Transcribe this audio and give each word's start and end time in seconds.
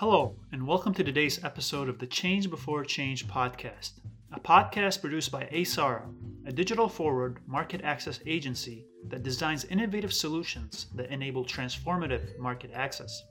Hello, 0.00 0.36
and 0.52 0.64
welcome 0.64 0.94
to 0.94 1.02
today's 1.02 1.42
episode 1.42 1.88
of 1.88 1.98
the 1.98 2.06
Change 2.06 2.48
Before 2.48 2.84
Change 2.84 3.26
podcast, 3.26 3.94
a 4.32 4.38
podcast 4.38 5.00
produced 5.00 5.32
by 5.32 5.46
AESARA, 5.46 6.02
a 6.46 6.52
digital 6.52 6.88
forward 6.88 7.40
market 7.48 7.80
access 7.82 8.20
agency 8.24 8.86
that 9.08 9.24
designs 9.24 9.64
innovative 9.64 10.12
solutions 10.12 10.86
that 10.94 11.10
enable 11.10 11.44
transformative 11.44 12.38
market 12.38 12.70
access. 12.72 13.24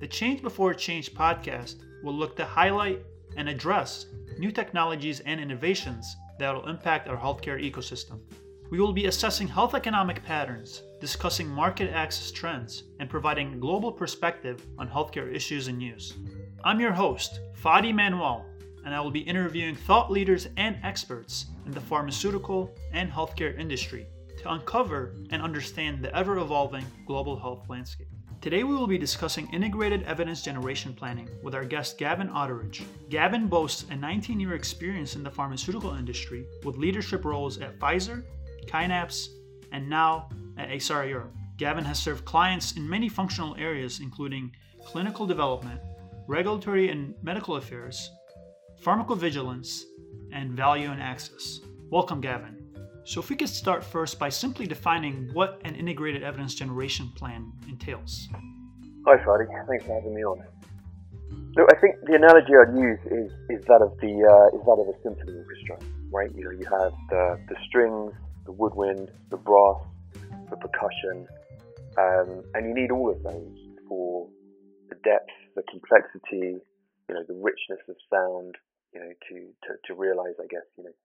The 0.00 0.06
Change 0.06 0.42
Before 0.42 0.74
Change 0.74 1.12
podcast 1.12 1.82
will 2.04 2.14
look 2.14 2.36
to 2.36 2.44
highlight 2.44 3.02
and 3.36 3.48
address 3.48 4.06
new 4.38 4.52
technologies 4.52 5.18
and 5.26 5.40
innovations 5.40 6.14
that 6.38 6.54
will 6.54 6.68
impact 6.68 7.08
our 7.08 7.16
healthcare 7.16 7.60
ecosystem. 7.60 8.20
We 8.68 8.80
will 8.80 8.92
be 8.92 9.06
assessing 9.06 9.46
health 9.46 9.74
economic 9.76 10.24
patterns, 10.24 10.82
discussing 11.00 11.46
market 11.46 11.92
access 11.92 12.32
trends, 12.32 12.82
and 12.98 13.08
providing 13.08 13.54
a 13.54 13.58
global 13.58 13.92
perspective 13.92 14.66
on 14.76 14.88
healthcare 14.88 15.32
issues 15.32 15.68
and 15.68 15.78
news. 15.78 16.14
I'm 16.64 16.80
your 16.80 16.92
host, 16.92 17.38
Fadi 17.62 17.94
Manuel, 17.94 18.44
and 18.84 18.92
I 18.92 19.00
will 19.00 19.12
be 19.12 19.20
interviewing 19.20 19.76
thought 19.76 20.10
leaders 20.10 20.48
and 20.56 20.76
experts 20.82 21.46
in 21.64 21.70
the 21.70 21.80
pharmaceutical 21.80 22.74
and 22.92 23.08
healthcare 23.08 23.56
industry 23.56 24.04
to 24.38 24.52
uncover 24.52 25.14
and 25.30 25.40
understand 25.40 26.02
the 26.02 26.12
ever 26.16 26.38
evolving 26.38 26.84
global 27.06 27.38
health 27.38 27.68
landscape. 27.68 28.08
Today, 28.40 28.64
we 28.64 28.74
will 28.74 28.88
be 28.88 28.98
discussing 28.98 29.48
integrated 29.52 30.02
evidence 30.02 30.42
generation 30.42 30.92
planning 30.92 31.28
with 31.42 31.54
our 31.54 31.64
guest 31.64 31.98
Gavin 31.98 32.28
Outteridge. 32.30 32.82
Gavin 33.10 33.46
boasts 33.46 33.86
a 33.90 33.96
19 33.96 34.40
year 34.40 34.54
experience 34.54 35.14
in 35.14 35.22
the 35.22 35.30
pharmaceutical 35.30 35.94
industry 35.94 36.46
with 36.64 36.76
leadership 36.76 37.24
roles 37.24 37.58
at 37.58 37.78
Pfizer, 37.78 38.24
Kinapse, 38.66 39.28
and 39.72 39.88
now 39.88 40.28
at 40.58 40.68
AESARA 40.68 41.08
Europe. 41.08 41.34
Gavin 41.56 41.84
has 41.84 41.98
served 41.98 42.24
clients 42.24 42.72
in 42.72 42.88
many 42.88 43.08
functional 43.08 43.56
areas, 43.56 44.00
including 44.00 44.52
clinical 44.84 45.26
development, 45.26 45.80
regulatory 46.26 46.90
and 46.90 47.14
medical 47.22 47.56
affairs, 47.56 48.10
pharmacovigilance, 48.82 49.84
and 50.32 50.52
value 50.52 50.90
and 50.90 51.00
access. 51.00 51.60
Welcome, 51.90 52.20
Gavin. 52.20 52.56
So, 53.04 53.20
if 53.20 53.30
we 53.30 53.36
could 53.36 53.48
start 53.48 53.84
first 53.84 54.18
by 54.18 54.28
simply 54.28 54.66
defining 54.66 55.30
what 55.32 55.60
an 55.64 55.76
integrated 55.76 56.22
evidence 56.24 56.54
generation 56.54 57.12
plan 57.14 57.52
entails. 57.68 58.28
Hi, 59.06 59.16
Fadi. 59.18 59.46
Thanks 59.68 59.84
for 59.84 59.94
having 59.94 60.14
me 60.14 60.24
on. 60.24 60.42
Look, 61.56 61.70
I 61.72 61.80
think 61.80 61.94
the 62.04 62.14
analogy 62.14 62.52
I'd 62.52 62.76
use 62.76 62.98
is, 63.06 63.32
is 63.48 63.64
that 63.66 63.80
of 63.80 63.96
the 64.00 64.12
uh, 64.12 64.58
is 64.58 64.62
that 64.66 64.76
of 64.76 64.88
a 64.88 64.96
symphony 65.02 65.38
orchestra, 65.38 65.78
right? 66.10 66.30
You 66.34 66.44
know, 66.44 66.50
you 66.50 66.66
have 66.66 66.92
the, 67.08 67.40
the 67.48 67.56
strings, 67.66 68.12
the 68.46 68.52
woodwind, 68.52 69.10
the 69.30 69.36
brass, 69.36 69.82
the 70.50 70.56
percussion, 70.56 71.26
um, 71.98 72.44
and 72.54 72.68
you 72.68 72.74
need 72.74 72.90
all 72.90 73.10
of 73.10 73.22
those 73.22 73.58
for 73.88 74.28
the 74.88 74.96
depth, 75.02 75.32
the 75.54 75.62
complexity, 75.70 76.62
you 77.08 77.12
know, 77.14 77.24
the 77.26 77.34
richness 77.34 77.82
of 77.88 77.96
sound, 78.10 78.56
you 78.92 79.00
know, 79.00 79.12
to, 79.28 79.36
to, 79.66 79.70
to 79.86 79.92
realize, 79.94 80.38
I 80.38 80.46
guess, 80.46 80.66
you 80.76 80.84
know, 80.84 80.96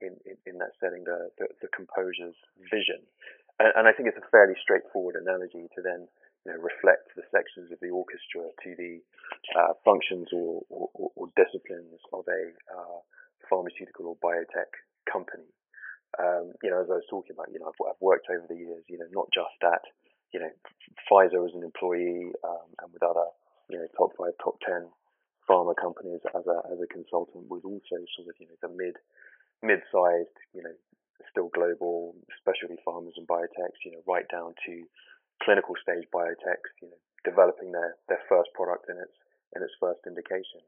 in, 0.00 0.16
in, 0.24 0.36
in 0.46 0.54
that 0.58 0.76
setting, 0.80 1.04
the, 1.04 1.30
the, 1.38 1.48
the 1.62 1.68
composer's 1.74 2.36
vision. 2.70 3.02
And, 3.58 3.72
and, 3.74 3.84
I 3.88 3.92
think 3.92 4.08
it's 4.08 4.20
a 4.20 4.30
fairly 4.30 4.54
straightforward 4.60 5.16
analogy 5.16 5.66
to 5.74 5.80
then, 5.80 6.06
you 6.44 6.52
know, 6.52 6.60
reflect 6.60 7.16
the 7.16 7.24
sections 7.32 7.72
of 7.72 7.80
the 7.80 7.90
orchestra 7.90 8.52
to 8.52 8.70
the 8.76 9.00
uh, 9.56 9.72
functions 9.84 10.28
or, 10.32 10.62
or, 10.68 11.10
or, 11.16 11.26
disciplines 11.34 11.96
of 12.12 12.28
a 12.28 12.42
uh, 12.70 13.00
pharmaceutical 13.48 14.12
or 14.12 14.16
biotech 14.20 14.70
company 15.10 15.48
um, 16.16 16.52
you 16.62 16.70
know, 16.70 16.80
as 16.80 16.88
I 16.88 17.00
was 17.00 17.08
talking 17.10 17.36
about, 17.36 17.52
you 17.52 17.60
know, 17.60 17.68
I've, 17.68 17.80
I've, 17.92 18.00
worked 18.00 18.28
over 18.32 18.46
the 18.48 18.56
years, 18.56 18.84
you 18.88 18.96
know, 18.96 19.08
not 19.12 19.28
just 19.32 19.60
at, 19.60 19.84
you 20.32 20.40
know, 20.40 20.52
Pfizer 21.08 21.44
as 21.44 21.52
an 21.52 21.64
employee 21.64 22.32
um, 22.44 22.68
and 22.80 22.88
with 22.92 23.04
other, 23.04 23.28
you 23.68 23.76
know, 23.76 23.88
top 23.96 24.16
five, 24.16 24.32
top 24.40 24.56
ten 24.64 24.88
pharma 25.44 25.76
companies 25.76 26.20
as 26.34 26.44
a 26.48 26.58
as 26.72 26.78
a 26.80 26.88
consultant, 26.90 27.46
was 27.46 27.62
also 27.62 27.96
sort 28.16 28.28
of, 28.28 28.34
you 28.40 28.48
know, 28.48 28.58
the 28.64 28.72
mid 28.72 28.96
mid-sized, 29.62 30.36
you 30.52 30.62
know, 30.62 30.74
still 31.30 31.52
global 31.52 32.16
specialty 32.40 32.76
pharmas 32.86 33.16
and 33.16 33.28
biotechs, 33.28 33.80
you 33.84 33.92
know, 33.92 34.02
right 34.06 34.26
down 34.32 34.54
to 34.66 34.84
clinical 35.42 35.74
stage 35.80 36.08
biotechs, 36.12 36.72
you 36.80 36.88
know, 36.88 37.00
developing 37.24 37.72
their 37.72 37.96
their 38.08 38.22
first 38.28 38.48
product 38.54 38.88
in 38.88 38.96
its 38.96 39.16
in 39.54 39.62
its 39.62 39.72
first 39.80 40.00
indication. 40.06 40.64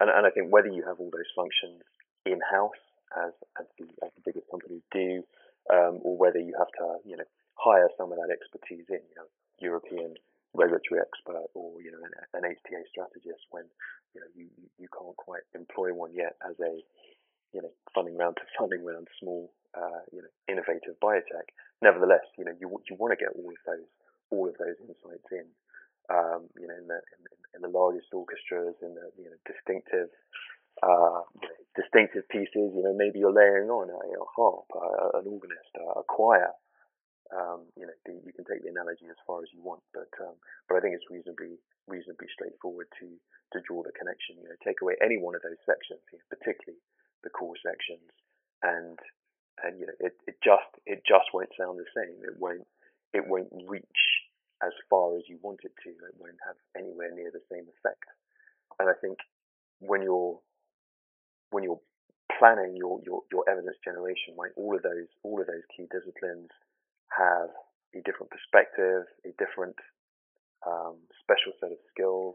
And, 0.00 0.08
and 0.08 0.26
I 0.26 0.30
think 0.30 0.50
whether 0.50 0.72
you 0.72 0.82
have 0.86 0.98
all 0.98 1.10
those 1.12 1.32
functions 1.36 1.82
in 2.24 2.40
house 2.40 2.80
as 3.16 3.32
as 3.60 3.66
the, 3.78 3.86
as 4.04 4.10
the 4.16 4.22
biggest 4.24 4.48
companies 4.50 4.82
do, 4.92 5.22
um, 5.72 6.00
or 6.02 6.16
whether 6.16 6.38
you 6.38 6.54
have 6.58 6.70
to 6.78 6.98
you 7.04 7.16
know 7.16 7.28
hire 7.54 7.88
some 7.96 8.10
of 8.10 8.18
that 8.18 8.32
expertise 8.32 8.86
in, 8.88 9.02
you 9.06 9.16
know, 9.16 9.28
European 9.60 10.14
regulatory 10.54 11.00
expert 11.00 11.48
or 11.54 11.80
you 11.80 11.90
know 11.90 12.02
an, 12.04 12.12
an 12.36 12.44
HTA 12.44 12.84
strategist 12.92 13.48
when 13.50 13.64
you 14.14 14.20
know 14.20 14.28
you 14.36 14.48
you 14.78 14.88
can't 14.92 15.16
quite 15.16 15.44
employ 15.54 15.92
one 15.94 16.12
yet 16.12 16.36
as 16.44 16.56
a 16.60 16.80
you 17.52 17.62
know 17.62 17.72
funding 17.94 18.16
round 18.16 18.36
to 18.36 18.44
funding 18.58 18.84
round 18.84 19.08
small 19.20 19.52
uh, 19.74 20.04
you 20.12 20.20
know 20.20 20.32
innovative 20.48 20.96
biotech. 21.00 21.48
Nevertheless, 21.80 22.24
you 22.36 22.44
know 22.44 22.52
you 22.60 22.68
you 22.88 22.96
want 22.96 23.16
to 23.16 23.20
get 23.20 23.32
all 23.32 23.48
of 23.48 23.62
those 23.64 23.88
all 24.30 24.48
of 24.48 24.56
those 24.58 24.76
insights 24.80 25.28
in. 25.32 25.48
Um, 26.10 26.50
you 26.58 26.66
know, 26.66 26.74
in 26.76 26.88
the 26.90 26.98
in, 26.98 27.22
in 27.56 27.60
the 27.62 27.70
largest 27.70 28.10
orchestras, 28.12 28.74
in 28.82 28.92
the 28.98 29.08
you 29.16 29.30
know 29.30 29.38
distinctive 29.46 30.10
uh, 30.80 31.22
distinctive 31.76 32.28
pieces. 32.28 32.72
You 32.72 32.82
know, 32.82 32.94
maybe 32.96 33.18
you're 33.18 33.34
layering 33.34 33.68
on 33.68 33.90
a, 33.90 34.00
harp, 34.24 34.68
an 35.14 35.28
organist, 35.28 35.72
a, 35.76 36.00
a 36.00 36.04
choir. 36.04 36.52
Um, 37.32 37.64
you 37.80 37.88
know, 37.88 37.96
the, 38.04 38.12
you 38.24 38.32
can 38.36 38.44
take 38.44 38.60
the 38.60 38.68
analogy 38.68 39.08
as 39.08 39.16
far 39.24 39.40
as 39.40 39.48
you 39.56 39.64
want, 39.64 39.80
but 39.96 40.12
um, 40.20 40.36
but 40.68 40.76
I 40.76 40.80
think 40.84 40.92
it's 40.92 41.08
reasonably 41.08 41.56
reasonably 41.88 42.28
straightforward 42.28 42.92
to 43.00 43.08
to 43.56 43.64
draw 43.64 43.80
the 43.80 43.96
connection. 43.96 44.36
You 44.36 44.52
know, 44.52 44.60
take 44.60 44.84
away 44.84 45.00
any 45.00 45.16
one 45.16 45.32
of 45.32 45.40
those 45.40 45.60
sections, 45.64 46.04
you 46.12 46.20
know, 46.20 46.28
particularly 46.28 46.76
the 47.24 47.32
core 47.32 47.56
sections, 47.56 48.04
and 48.60 49.00
and 49.64 49.80
you 49.80 49.88
know, 49.88 49.96
it, 49.96 50.12
it 50.28 50.36
just 50.44 50.68
it 50.84 51.00
just 51.08 51.32
won't 51.32 51.56
sound 51.56 51.80
the 51.80 51.88
same. 51.96 52.20
It 52.20 52.36
won't 52.36 52.68
it 53.16 53.24
won't 53.24 53.48
reach 53.64 54.02
as 54.60 54.72
far 54.88 55.16
as 55.16 55.24
you 55.24 55.38
want 55.42 55.60
it 55.64 55.72
to. 55.84 55.90
It 55.90 56.20
won't 56.20 56.40
have 56.46 56.56
anywhere 56.76 57.10
near 57.16 57.32
the 57.32 57.44
same 57.48 57.64
effect. 57.64 58.06
And 58.78 58.88
I 58.88 58.96
think 59.00 59.18
when 59.80 60.02
you're 60.02 60.38
when 61.52 61.62
you're 61.62 61.80
planning 62.38 62.74
your, 62.74 62.98
your, 63.04 63.22
your 63.30 63.44
evidence 63.48 63.76
generation, 63.84 64.34
right, 64.36 64.50
all 64.56 64.74
of 64.74 64.82
those 64.82 65.06
all 65.22 65.40
of 65.40 65.46
those 65.46 65.62
key 65.76 65.86
disciplines 65.92 66.50
have 67.12 67.52
a 67.94 68.00
different 68.02 68.32
perspective, 68.32 69.04
a 69.28 69.32
different 69.36 69.76
um, 70.66 70.96
special 71.20 71.52
set 71.60 71.70
of 71.70 71.80
skills. 71.92 72.34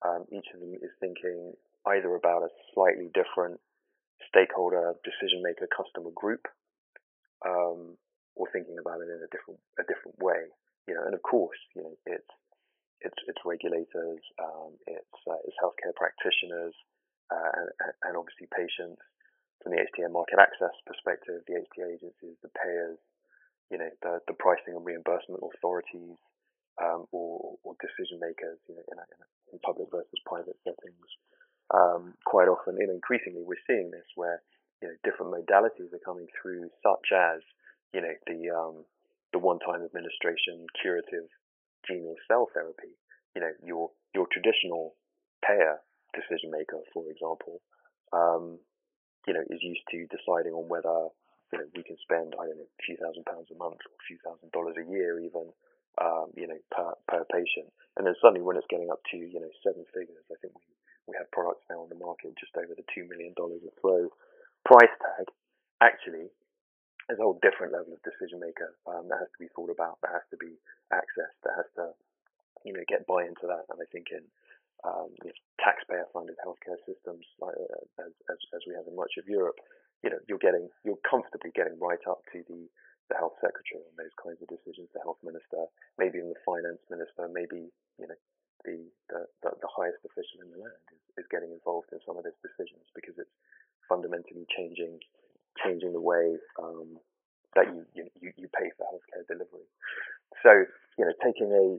Um, 0.00 0.24
each 0.32 0.48
of 0.56 0.60
them 0.60 0.72
is 0.80 0.90
thinking 0.98 1.52
either 1.86 2.16
about 2.16 2.48
a 2.48 2.50
slightly 2.72 3.12
different 3.12 3.60
stakeholder, 4.28 4.96
decision 5.04 5.44
maker, 5.44 5.68
customer 5.68 6.10
group, 6.16 6.48
um, 7.44 7.96
or 8.36 8.48
thinking 8.52 8.80
about 8.80 9.04
it 9.04 9.12
in 9.12 9.20
a 9.20 9.30
different 9.30 9.60
a 9.76 9.84
different 9.84 10.16
way. 10.20 10.48
You 10.88 10.96
know, 10.96 11.04
and 11.04 11.14
of 11.14 11.22
course, 11.22 11.60
you 11.76 11.84
know, 11.84 11.94
it's 12.08 12.32
it's 13.04 13.20
it's 13.28 13.42
regulators, 13.44 14.24
um, 14.40 14.76
it's 14.88 15.20
uh, 15.28 15.40
it's 15.44 15.56
healthcare 15.60 15.92
practitioners, 15.92 16.72
uh, 17.30 17.94
and, 18.02 18.16
obviously 18.16 18.50
patients. 18.50 19.00
From 19.62 19.76
the 19.76 19.84
HTA 19.84 20.08
market 20.08 20.40
access 20.40 20.72
perspective, 20.88 21.44
the 21.44 21.60
HTA 21.60 21.92
agencies, 21.92 22.40
the 22.40 22.48
payers, 22.56 22.96
you 23.68 23.76
know, 23.76 23.92
the, 24.00 24.24
the 24.26 24.32
pricing 24.32 24.72
and 24.72 24.80
reimbursement 24.80 25.44
authorities, 25.44 26.16
um, 26.80 27.04
or, 27.12 27.60
or, 27.62 27.76
decision 27.76 28.16
makers, 28.24 28.56
you 28.64 28.74
know, 28.74 28.80
in, 28.88 28.96
a, 28.96 29.04
in, 29.04 29.18
a, 29.20 29.28
in 29.52 29.58
public 29.60 29.92
versus 29.92 30.16
private 30.24 30.56
settings. 30.64 31.08
Um, 31.70 32.16
quite 32.24 32.48
often, 32.48 32.80
and 32.80 32.90
increasingly, 32.90 33.44
we're 33.44 33.60
seeing 33.68 33.92
this 33.92 34.08
where 34.16 34.42
you 34.82 34.88
know 34.88 34.96
different 35.04 35.30
modalities 35.30 35.92
are 35.92 36.02
coming 36.02 36.26
through, 36.34 36.66
such 36.82 37.14
as 37.14 37.44
you 37.94 38.00
know 38.00 38.16
the 38.26 38.50
um, 38.50 38.82
the 39.32 39.38
one-time 39.38 39.84
administration 39.84 40.66
curative 40.80 41.30
gene 41.86 42.08
or 42.08 42.16
cell 42.26 42.48
therapy. 42.52 42.96
You 43.36 43.42
know, 43.42 43.52
your 43.62 43.90
your 44.14 44.26
traditional 44.32 44.96
payer 45.46 45.78
decision 46.12 46.50
maker, 46.50 46.80
for 46.92 47.06
example, 47.10 47.60
um, 48.12 48.58
you 49.26 49.34
know, 49.34 49.44
is 49.50 49.62
used 49.62 49.84
to 49.90 50.06
deciding 50.10 50.52
on 50.52 50.68
whether 50.68 51.10
you 51.52 51.58
know 51.58 51.66
we 51.74 51.82
can 51.82 51.98
spend 52.02 52.34
I 52.38 52.46
don't 52.46 52.58
know 52.58 52.70
a 52.70 52.84
few 52.86 52.96
thousand 52.96 53.26
pounds 53.26 53.50
a 53.50 53.58
month 53.58 53.82
or 53.84 53.94
a 53.94 54.06
few 54.06 54.18
thousand 54.22 54.50
dollars 54.52 54.78
a 54.78 54.86
year 54.86 55.18
even 55.20 55.50
um, 56.00 56.30
you 56.36 56.46
know 56.46 56.58
per 56.70 56.94
per 57.10 57.22
patient, 57.28 57.68
and 57.98 58.06
then 58.06 58.14
suddenly 58.22 58.42
when 58.42 58.56
it's 58.56 58.70
getting 58.70 58.90
up 58.90 59.02
to 59.10 59.18
you 59.18 59.40
know 59.40 59.50
seven 59.62 59.84
figures, 59.92 60.24
I 60.30 60.38
think 60.40 60.54
we 60.54 60.70
we 61.10 61.18
have 61.18 61.30
products 61.34 61.66
now 61.66 61.82
on 61.82 61.90
the 61.90 61.98
market 61.98 62.38
just 62.38 62.54
over 62.54 62.72
the 62.72 62.86
two 62.94 63.04
million 63.10 63.34
dollars 63.34 63.62
a 63.66 63.72
throw 63.82 64.08
price 64.64 64.94
tag. 65.02 65.26
Actually, 65.82 66.30
there's 67.08 67.18
a 67.18 67.26
whole 67.26 67.42
different 67.42 67.74
level 67.74 67.90
of 67.90 68.00
decision 68.06 68.38
maker 68.38 68.78
um, 68.86 69.10
that 69.10 69.18
has 69.18 69.32
to 69.34 69.40
be 69.42 69.50
thought 69.56 69.72
about, 69.72 69.98
that 70.04 70.14
has 70.14 70.26
to 70.30 70.38
be 70.38 70.54
accessed, 70.94 71.40
that 71.42 71.58
has 71.58 71.66
to 71.74 71.90
you 72.64 72.72
know 72.72 72.84
get 72.86 73.06
buy 73.10 73.26
into 73.26 73.50
that, 73.50 73.66
and 73.68 73.82
I 73.82 73.86
think 73.90 74.14
in 74.14 74.22
um, 74.84 75.12
you 75.24 75.30
know, 75.30 75.38
taxpayer-funded 75.60 76.36
healthcare 76.40 76.80
systems, 76.88 77.24
like, 77.40 77.56
uh, 77.56 78.04
as, 78.06 78.12
as, 78.32 78.38
as 78.56 78.62
we 78.66 78.72
have 78.74 78.88
in 78.88 78.96
much 78.96 79.16
of 79.20 79.28
Europe, 79.28 79.60
you 80.02 80.08
know, 80.08 80.20
you're 80.28 80.40
getting, 80.40 80.68
you're 80.84 81.00
comfortably 81.04 81.52
getting 81.52 81.76
right 81.78 82.00
up 82.08 82.24
to 82.32 82.40
the, 82.48 82.64
the 83.12 83.16
health 83.16 83.36
secretary 83.44 83.84
on 83.84 83.94
those 84.00 84.14
kinds 84.16 84.40
of 84.40 84.48
decisions, 84.48 84.88
the 84.96 85.04
health 85.04 85.20
minister, 85.20 85.68
maybe 86.00 86.18
even 86.18 86.32
the 86.32 86.44
finance 86.48 86.80
minister, 86.88 87.28
maybe, 87.28 87.68
you 88.00 88.08
know, 88.08 88.18
the, 88.64 88.76
the, 89.12 89.20
the 89.44 89.70
highest 89.72 90.00
official 90.04 90.44
in 90.44 90.52
the, 90.52 90.60
land 90.60 90.84
is, 90.92 91.24
is 91.24 91.26
getting 91.32 91.52
involved 91.52 91.88
in 91.92 92.00
some 92.04 92.16
of 92.16 92.24
those 92.24 92.36
decisions 92.44 92.84
because 92.92 93.16
it's 93.16 93.32
fundamentally 93.88 94.44
changing 94.52 95.00
changing 95.64 95.92
the 95.92 96.00
way 96.00 96.36
um, 96.62 96.96
that 97.56 97.66
you, 97.66 98.06
you 98.22 98.32
you 98.36 98.48
pay 98.54 98.70
for 98.78 98.86
healthcare 98.86 99.26
delivery. 99.26 99.66
So 100.42 100.52
you 100.98 101.04
know, 101.04 101.12
taking 101.24 101.50
a 101.50 101.76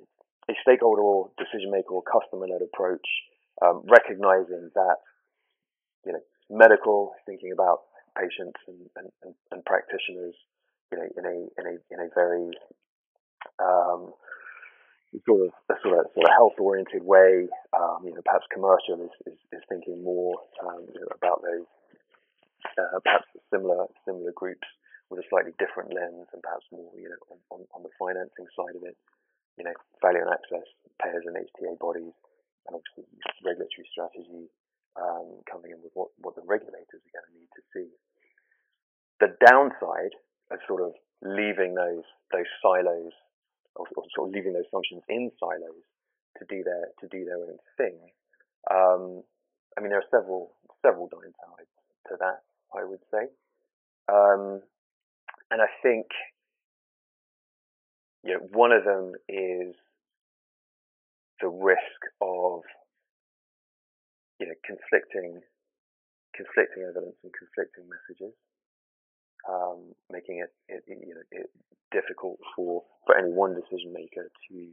a 0.49 0.53
stakeholder 0.61 1.01
or 1.01 1.29
decision 1.38 1.71
maker 1.71 1.93
or 1.93 2.03
customer 2.03 2.47
led 2.47 2.61
approach, 2.61 3.05
um, 3.61 3.83
recognizing 3.85 4.71
that 4.75 4.97
you 6.05 6.13
know 6.13 6.23
medical, 6.49 7.13
thinking 7.25 7.51
about 7.51 7.88
patients 8.17 8.59
and, 8.67 9.11
and, 9.23 9.33
and, 9.51 9.65
practitioners, 9.65 10.35
you 10.91 10.97
know, 10.97 11.07
in 11.17 11.25
a 11.25 11.35
in 11.59 11.65
a 11.65 11.75
in 11.93 11.99
a 11.99 12.09
very 12.13 12.51
um, 13.59 14.11
sort 15.25 15.47
of 15.47 15.51
a 15.69 15.75
sort 15.81 15.99
of, 15.99 16.11
sort 16.13 16.27
of 16.27 16.33
health 16.35 16.57
oriented 16.59 17.03
way. 17.03 17.47
Um, 17.71 18.03
you 18.03 18.13
know, 18.13 18.21
perhaps 18.25 18.45
commercial 18.51 18.99
is, 19.03 19.15
is, 19.27 19.39
is 19.51 19.63
thinking 19.69 20.03
more 20.03 20.35
um, 20.63 20.83
you 20.93 20.99
know, 20.99 21.11
about 21.15 21.41
those 21.41 21.67
uh, 22.77 22.99
perhaps 23.03 23.27
similar 23.49 23.88
similar 24.05 24.31
groups 24.35 24.67
with 25.09 25.19
a 25.19 25.27
slightly 25.29 25.51
different 25.59 25.93
lens 25.93 26.27
and 26.33 26.41
perhaps 26.41 26.65
more 26.71 26.91
you 26.95 27.09
know 27.09 27.21
on, 27.31 27.38
on, 27.51 27.59
on 27.75 27.81
the 27.83 27.93
financing 27.99 28.47
side 28.55 28.75
of 28.75 28.83
it. 28.83 28.95
You 29.57 29.65
know, 29.68 29.77
value 30.01 30.24
and 30.24 30.33
access, 30.33 30.65
payers 31.01 31.25
and 31.27 31.36
HTA 31.36 31.77
bodies, 31.77 32.15
and 32.68 32.74
obviously 32.77 33.06
regulatory 33.44 33.88
strategy 33.92 34.50
um, 34.95 35.42
coming 35.50 35.71
in 35.71 35.80
with 35.83 35.92
what, 35.94 36.09
what 36.19 36.36
the 36.36 36.45
regulators 36.45 37.01
are 37.01 37.15
going 37.15 37.27
to 37.30 37.36
need 37.38 37.51
to 37.56 37.63
see. 37.71 37.89
The 39.19 39.33
downside 39.45 40.18
of 40.50 40.59
sort 40.68 40.81
of 40.81 40.94
leaving 41.21 41.75
those 41.75 42.03
those 42.33 42.50
silos 42.62 43.13
or, 43.75 43.86
or, 43.95 44.03
sort 44.15 44.30
of 44.30 44.33
leaving 44.33 44.53
those 44.53 44.68
functions 44.71 45.03
in 45.07 45.31
silos 45.39 45.86
to 46.39 46.44
do 46.50 46.63
their 46.63 46.89
to 47.00 47.07
do 47.07 47.25
their 47.25 47.38
own 47.38 47.59
thing. 47.77 47.98
Um, 48.69 49.24
I 49.77 49.81
mean, 49.81 49.92
there 49.92 50.01
are 50.01 50.12
several 50.12 50.53
several 50.81 51.07
downsides 51.07 51.71
to 52.09 52.18
that. 52.19 52.42
I 52.74 52.83
would 52.83 53.03
say, 53.12 53.27
um, 54.07 54.62
and 55.51 55.62
I 55.62 55.68
think 55.83 56.07
you 58.23 58.33
know 58.33 58.39
one 58.51 58.71
of 58.71 58.83
them 58.83 59.13
is 59.27 59.75
the 61.41 61.47
risk 61.50 62.01
of 62.21 62.62
you 64.39 64.47
know 64.47 64.57
conflicting 64.65 65.41
conflicting 66.35 66.83
evidence 66.83 67.15
and 67.23 67.33
conflicting 67.33 67.85
messages 67.89 68.33
um, 69.50 69.94
making 70.12 70.39
it, 70.39 70.53
it, 70.69 70.83
you 70.88 71.15
know 71.15 71.21
it 71.31 71.50
difficult 71.91 72.38
for 72.56 72.83
for 73.06 73.18
any 73.18 73.31
one 73.31 73.56
decision 73.56 73.94
maker 73.94 74.29
to 74.50 74.69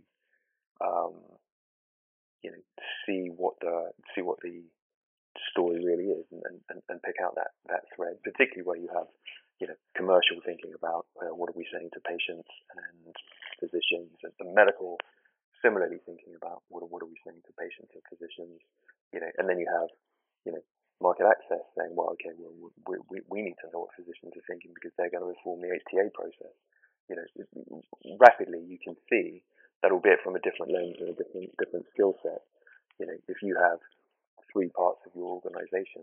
um, 0.85 1.15
you 2.43 2.51
know 2.51 2.63
see 3.07 3.31
what 3.35 3.55
the 3.61 3.91
see 4.15 4.23
what 4.23 4.39
the 4.43 4.63
story 5.51 5.85
really 5.85 6.11
is 6.11 6.25
and, 6.33 6.43
and, 6.71 6.83
and 6.89 7.03
pick 7.03 7.17
out 7.23 7.35
that 7.37 7.53
that 7.69 7.83
thread, 7.95 8.17
particularly 8.23 8.67
where 8.67 8.77
you 8.79 8.89
have 8.95 9.07
you 9.61 9.67
know 9.67 9.79
commercial 9.95 10.39
thinking 10.45 10.73
about 10.75 11.07
uh, 11.21 11.35
what 11.35 11.51
are 11.51 11.59
we 11.59 11.67
saying 11.73 11.91
to 11.93 12.01
patients 12.07 12.49
and 12.77 13.15
physicians 13.59 14.15
and, 14.23 14.33
and 14.41 14.55
medical 14.55 14.99
similarly 15.63 15.99
thinking 16.07 16.35
about 16.39 16.63
what 16.69 16.87
what 16.91 17.03
are 17.03 17.11
we 17.11 17.19
saying 17.27 17.43
to 17.47 17.53
patients 17.59 17.91
and 17.95 18.05
physicians, 18.07 18.63
you 19.13 19.21
know, 19.21 19.31
and 19.39 19.49
then 19.49 19.59
you 19.59 19.67
have 19.67 19.91
you 20.47 20.53
know 20.55 20.63
market 21.03 21.27
access 21.27 21.63
saying, 21.79 21.95
well, 21.95 22.11
okay, 22.19 22.35
well, 22.35 22.51
we, 22.59 22.99
we, 23.07 23.17
we 23.31 23.39
need 23.43 23.55
to 23.63 23.71
know 23.71 23.87
what 23.87 23.95
physicians 23.95 24.35
are 24.35 24.49
thinking 24.51 24.75
because 24.75 24.91
they're 24.99 25.15
going 25.15 25.23
to 25.23 25.31
inform 25.31 25.63
the 25.63 25.71
HTA 25.71 26.11
process. 26.11 26.55
You 27.07 27.15
know, 27.15 27.27
rapidly 28.19 28.59
you 28.67 28.83
can 28.83 28.99
see 29.07 29.43
that, 29.83 29.95
albeit 29.95 30.19
from 30.27 30.35
a 30.35 30.43
different 30.43 30.75
lens 30.75 30.99
and 30.99 31.15
a 31.15 31.17
different 31.19 31.55
different 31.59 31.87
skill 31.95 32.15
set. 32.23 32.43
You 32.99 33.07
know, 33.07 33.19
if 33.31 33.43
you 33.43 33.55
have 33.55 33.79
three 34.53 34.71
parts 34.75 35.03
of 35.07 35.15
your 35.15 35.39
organization 35.39 36.03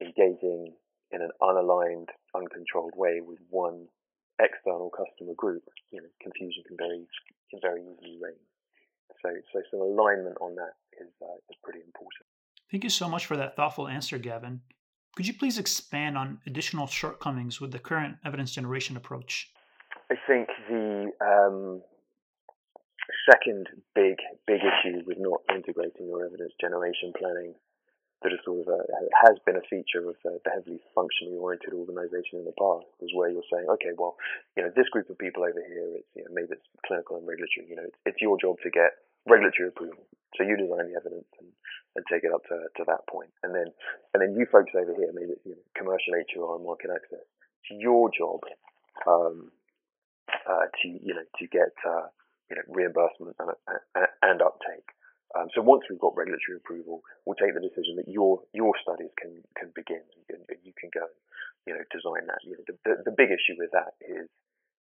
engaging 0.00 0.74
in 1.12 1.22
an 1.22 1.30
unaligned, 1.42 2.08
uncontrolled 2.34 2.94
way 2.96 3.20
with 3.20 3.38
one 3.50 3.86
external 4.40 4.90
customer 4.90 5.34
group, 5.36 5.62
you 5.90 6.00
know, 6.00 6.08
confusion 6.22 6.62
can 6.66 6.76
very 6.76 7.06
can 7.50 7.60
very 7.60 7.82
easily 7.82 8.18
reign. 8.22 8.40
So, 9.22 9.28
so 9.52 9.60
some 9.70 9.80
alignment 9.80 10.36
on 10.40 10.54
that 10.56 10.74
is 11.00 11.10
uh, 11.22 11.36
is 11.50 11.56
pretty 11.62 11.80
important. 11.80 12.24
Thank 12.70 12.84
you 12.84 12.90
so 12.90 13.08
much 13.08 13.26
for 13.26 13.36
that 13.36 13.56
thoughtful 13.56 13.88
answer, 13.88 14.18
Gavin. 14.18 14.60
Could 15.16 15.26
you 15.26 15.34
please 15.34 15.58
expand 15.58 16.16
on 16.16 16.38
additional 16.46 16.86
shortcomings 16.86 17.60
with 17.60 17.72
the 17.72 17.80
current 17.80 18.16
evidence 18.24 18.52
generation 18.52 18.96
approach? 18.96 19.50
I 20.10 20.14
think 20.26 20.48
the 20.68 21.10
um, 21.20 21.82
second 23.30 23.66
big 23.94 24.16
big 24.46 24.60
issue 24.60 25.02
with 25.06 25.18
not 25.18 25.40
integrating 25.54 26.06
your 26.06 26.24
evidence 26.24 26.52
generation 26.60 27.12
planning 27.18 27.54
that 28.22 28.32
is 28.32 28.40
sort 28.44 28.60
of 28.60 28.68
a, 28.68 28.80
has 29.24 29.40
been 29.48 29.56
a 29.56 29.64
feature 29.64 30.04
of 30.04 30.16
the, 30.24 30.36
the 30.44 30.50
heavily 30.52 30.80
functionally 30.94 31.40
oriented 31.40 31.72
organization 31.72 32.40
in 32.40 32.44
the 32.44 32.56
past 32.60 32.84
is 33.00 33.12
where 33.16 33.32
you're 33.32 33.46
saying, 33.48 33.64
okay, 33.80 33.96
well, 33.96 34.16
you 34.56 34.62
know, 34.62 34.70
this 34.76 34.88
group 34.92 35.08
of 35.08 35.16
people 35.16 35.40
over 35.42 35.60
here, 35.60 35.96
it's 35.96 36.10
you 36.12 36.22
know, 36.24 36.32
maybe 36.32 36.52
it's 36.52 36.68
clinical 36.84 37.16
and 37.16 37.24
regulatory, 37.24 37.64
you 37.68 37.76
know, 37.76 37.88
it's, 37.88 37.96
it's 38.04 38.20
your 38.20 38.36
job 38.36 38.60
to 38.60 38.68
get 38.68 38.92
regulatory 39.24 39.68
approval. 39.72 40.04
So 40.36 40.44
you 40.44 40.56
design 40.56 40.92
the 40.92 40.96
evidence 41.00 41.28
and, 41.40 41.48
and 41.96 42.04
take 42.06 42.22
it 42.24 42.32
up 42.32 42.44
to, 42.48 42.56
to 42.76 42.82
that 42.86 43.08
point. 43.08 43.32
And 43.42 43.54
then 43.54 43.72
and 44.14 44.22
then 44.22 44.36
you 44.36 44.46
folks 44.46 44.72
over 44.76 44.94
here, 44.94 45.10
maybe 45.12 45.34
it's 45.34 45.44
you 45.44 45.56
know, 45.56 45.64
commercial 45.74 46.14
HEOR 46.14 46.56
and 46.56 46.64
market 46.64 46.90
access. 46.94 47.24
It's 47.24 47.82
your 47.82 48.10
job 48.14 48.44
um, 49.08 49.50
uh, 50.46 50.66
to 50.70 50.86
you 50.88 51.14
know 51.14 51.26
to 51.40 51.44
get 51.48 51.74
uh, 51.82 52.08
you 52.48 52.56
know 52.56 52.64
reimbursement 52.68 53.36
and, 53.38 53.50
and, 53.94 54.06
and 54.22 54.38
uptake. 54.42 54.86
Um, 55.38 55.46
so 55.54 55.62
once 55.62 55.86
we've 55.86 56.02
got 56.02 56.18
regulatory 56.18 56.58
approval, 56.58 57.02
we'll 57.22 57.38
take 57.38 57.54
the 57.54 57.62
decision 57.62 57.94
that 58.02 58.10
your 58.10 58.42
your 58.52 58.74
studies 58.82 59.14
can 59.14 59.42
can 59.54 59.70
begin 59.74 60.02
and, 60.28 60.42
you 60.64 60.74
can 60.74 60.90
go 60.90 61.06
you 61.66 61.74
know 61.74 61.82
design 61.94 62.26
that. 62.26 62.42
You 62.42 62.58
know 62.58 62.64
the, 62.66 62.74
the, 62.82 62.94
the 63.10 63.14
big 63.14 63.30
issue 63.30 63.54
with 63.54 63.70
that 63.70 63.94
is 64.02 64.26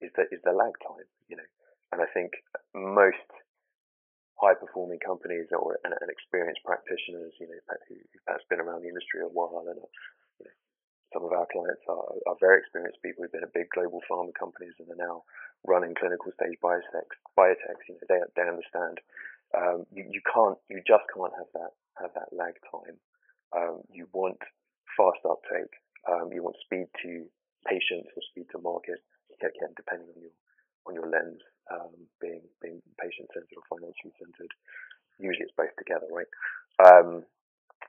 is 0.04 0.12
that 0.20 0.28
is 0.28 0.44
the 0.44 0.52
lag 0.52 0.76
time. 0.84 1.08
You 1.28 1.40
know, 1.40 1.48
and 1.92 2.04
I 2.04 2.08
think 2.12 2.36
most 2.76 3.24
high 4.36 4.54
performing 4.58 5.00
companies 5.00 5.48
or 5.54 5.80
and, 5.86 5.94
and, 5.96 6.10
experienced 6.10 6.60
practitioners, 6.66 7.32
you 7.40 7.48
know, 7.48 7.60
who, 7.88 7.96
perhaps 8.26 8.44
been 8.50 8.60
around 8.60 8.82
the 8.82 8.90
industry 8.90 9.22
a 9.22 9.30
while 9.30 9.64
and 9.64 9.78
you 9.78 10.44
know, 10.44 10.54
some 11.14 11.22
of 11.22 11.30
our 11.30 11.46
clients 11.46 11.86
are, 11.86 12.18
are, 12.26 12.38
very 12.42 12.58
experienced 12.58 12.98
people 13.00 13.22
who've 13.22 13.30
been 13.30 13.46
at 13.46 13.54
big 13.54 13.70
global 13.70 14.02
pharma 14.10 14.34
companies 14.34 14.74
and 14.82 14.90
are 14.90 14.98
now 14.98 15.22
running 15.62 15.94
clinical 15.94 16.34
stage 16.34 16.58
biotechs. 16.58 17.14
biotechs 17.38 17.86
you 17.86 17.94
know, 17.94 18.04
they, 18.10 18.18
they 18.34 18.50
understand 18.50 18.98
um, 19.52 19.84
you, 19.92 20.04
you 20.10 20.22
can't, 20.24 20.58
you 20.68 20.80
just 20.86 21.04
can't 21.12 21.34
have 21.36 21.50
that 21.54 21.72
have 22.00 22.12
that 22.14 22.34
lag 22.34 22.54
time. 22.70 22.96
Um, 23.54 23.82
you 23.92 24.08
want 24.12 24.38
fast 24.96 25.22
uptake. 25.22 25.70
Um, 26.10 26.32
you 26.34 26.42
want 26.42 26.56
speed 26.64 26.90
to 27.02 27.26
patients 27.66 28.10
or 28.16 28.22
speed 28.30 28.50
to 28.52 28.58
market. 28.58 28.98
Again, 29.38 29.76
depending 29.76 30.08
on 30.08 30.20
your 30.22 30.34
on 30.86 30.94
your 30.94 31.08
lens 31.10 31.42
um, 31.70 31.92
being 32.20 32.44
being 32.60 32.80
patient 33.00 33.28
centered 33.32 33.56
or 33.56 33.66
financially 33.68 34.12
centered. 34.20 34.52
Usually 35.18 35.46
it's 35.46 35.56
both 35.56 35.72
together, 35.78 36.08
right? 36.10 36.30
Um, 36.82 37.24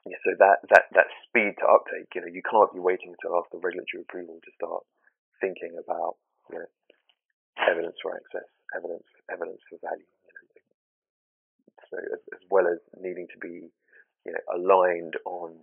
yeah, 0.05 0.19
so 0.21 0.38
that, 0.38 0.62
that 0.69 0.85
that 0.93 1.09
speed 1.25 1.57
to 1.59 1.65
uptake, 1.65 2.13
you 2.13 2.21
know, 2.21 2.29
you 2.29 2.45
can't 2.45 2.71
be 2.74 2.79
waiting 2.79 3.15
until 3.15 3.38
after 3.39 3.57
regulatory 3.57 4.05
approval 4.05 4.38
to 4.38 4.51
start 4.53 4.83
thinking 5.41 5.75
about 5.81 6.21
you 6.51 6.62
know 6.62 6.69
evidence 7.57 7.97
for 8.01 8.13
access, 8.13 8.47
evidence 8.75 9.07
evidence 9.31 9.62
for 9.67 9.81
value. 9.81 10.07
As, 12.12 12.19
as 12.33 12.41
well 12.50 12.67
as 12.67 12.79
needing 13.00 13.27
to 13.33 13.39
be 13.39 13.69
you 14.25 14.31
know 14.31 14.43
aligned 14.53 15.15
on 15.25 15.57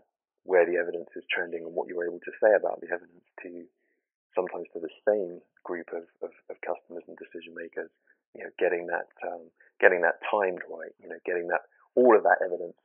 where 0.45 0.67
the 0.67 0.77
evidence 0.79 1.11
is 1.15 1.23
trending 1.31 1.63
and 1.63 1.75
what 1.75 1.87
you're 1.87 2.05
able 2.05 2.19
to 2.19 2.35
say 2.43 2.51
about 2.57 2.81
the 2.81 2.91
evidence 2.91 3.23
to 3.43 3.63
sometimes 4.35 4.67
to 4.73 4.81
the 4.81 4.91
same 5.07 5.39
group 5.63 5.87
of, 5.95 6.03
of, 6.25 6.33
of 6.51 6.57
customers 6.67 7.05
and 7.07 7.17
decision 7.21 7.55
makers, 7.55 7.91
you 8.35 8.43
know, 8.43 8.51
getting 8.59 8.89
that 8.89 9.07
um, 9.23 9.47
getting 9.81 10.03
that 10.03 10.19
timed 10.31 10.63
right, 10.67 10.93
you 10.99 11.09
know, 11.09 11.21
getting 11.25 11.47
that 11.49 11.63
all 11.95 12.17
of 12.17 12.25
that 12.25 12.41
evidence, 12.43 12.77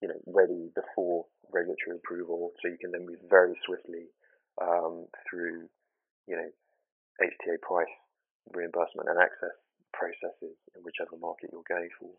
you 0.00 0.08
know, 0.08 0.18
ready 0.26 0.70
before 0.74 1.26
regulatory 1.52 1.98
approval, 1.98 2.52
so 2.62 2.70
you 2.70 2.78
can 2.80 2.92
then 2.92 3.04
move 3.04 3.20
very 3.28 3.52
swiftly 3.66 4.08
um, 4.62 5.04
through, 5.28 5.68
you 6.26 6.36
know, 6.36 6.48
HTA 7.20 7.60
price 7.60 7.92
reimbursement 8.54 9.08
and 9.08 9.20
access 9.20 9.54
processes 9.92 10.56
in 10.74 10.80
whichever 10.82 11.18
market 11.20 11.50
you're 11.52 11.66
going 11.68 11.90
for. 12.00 12.10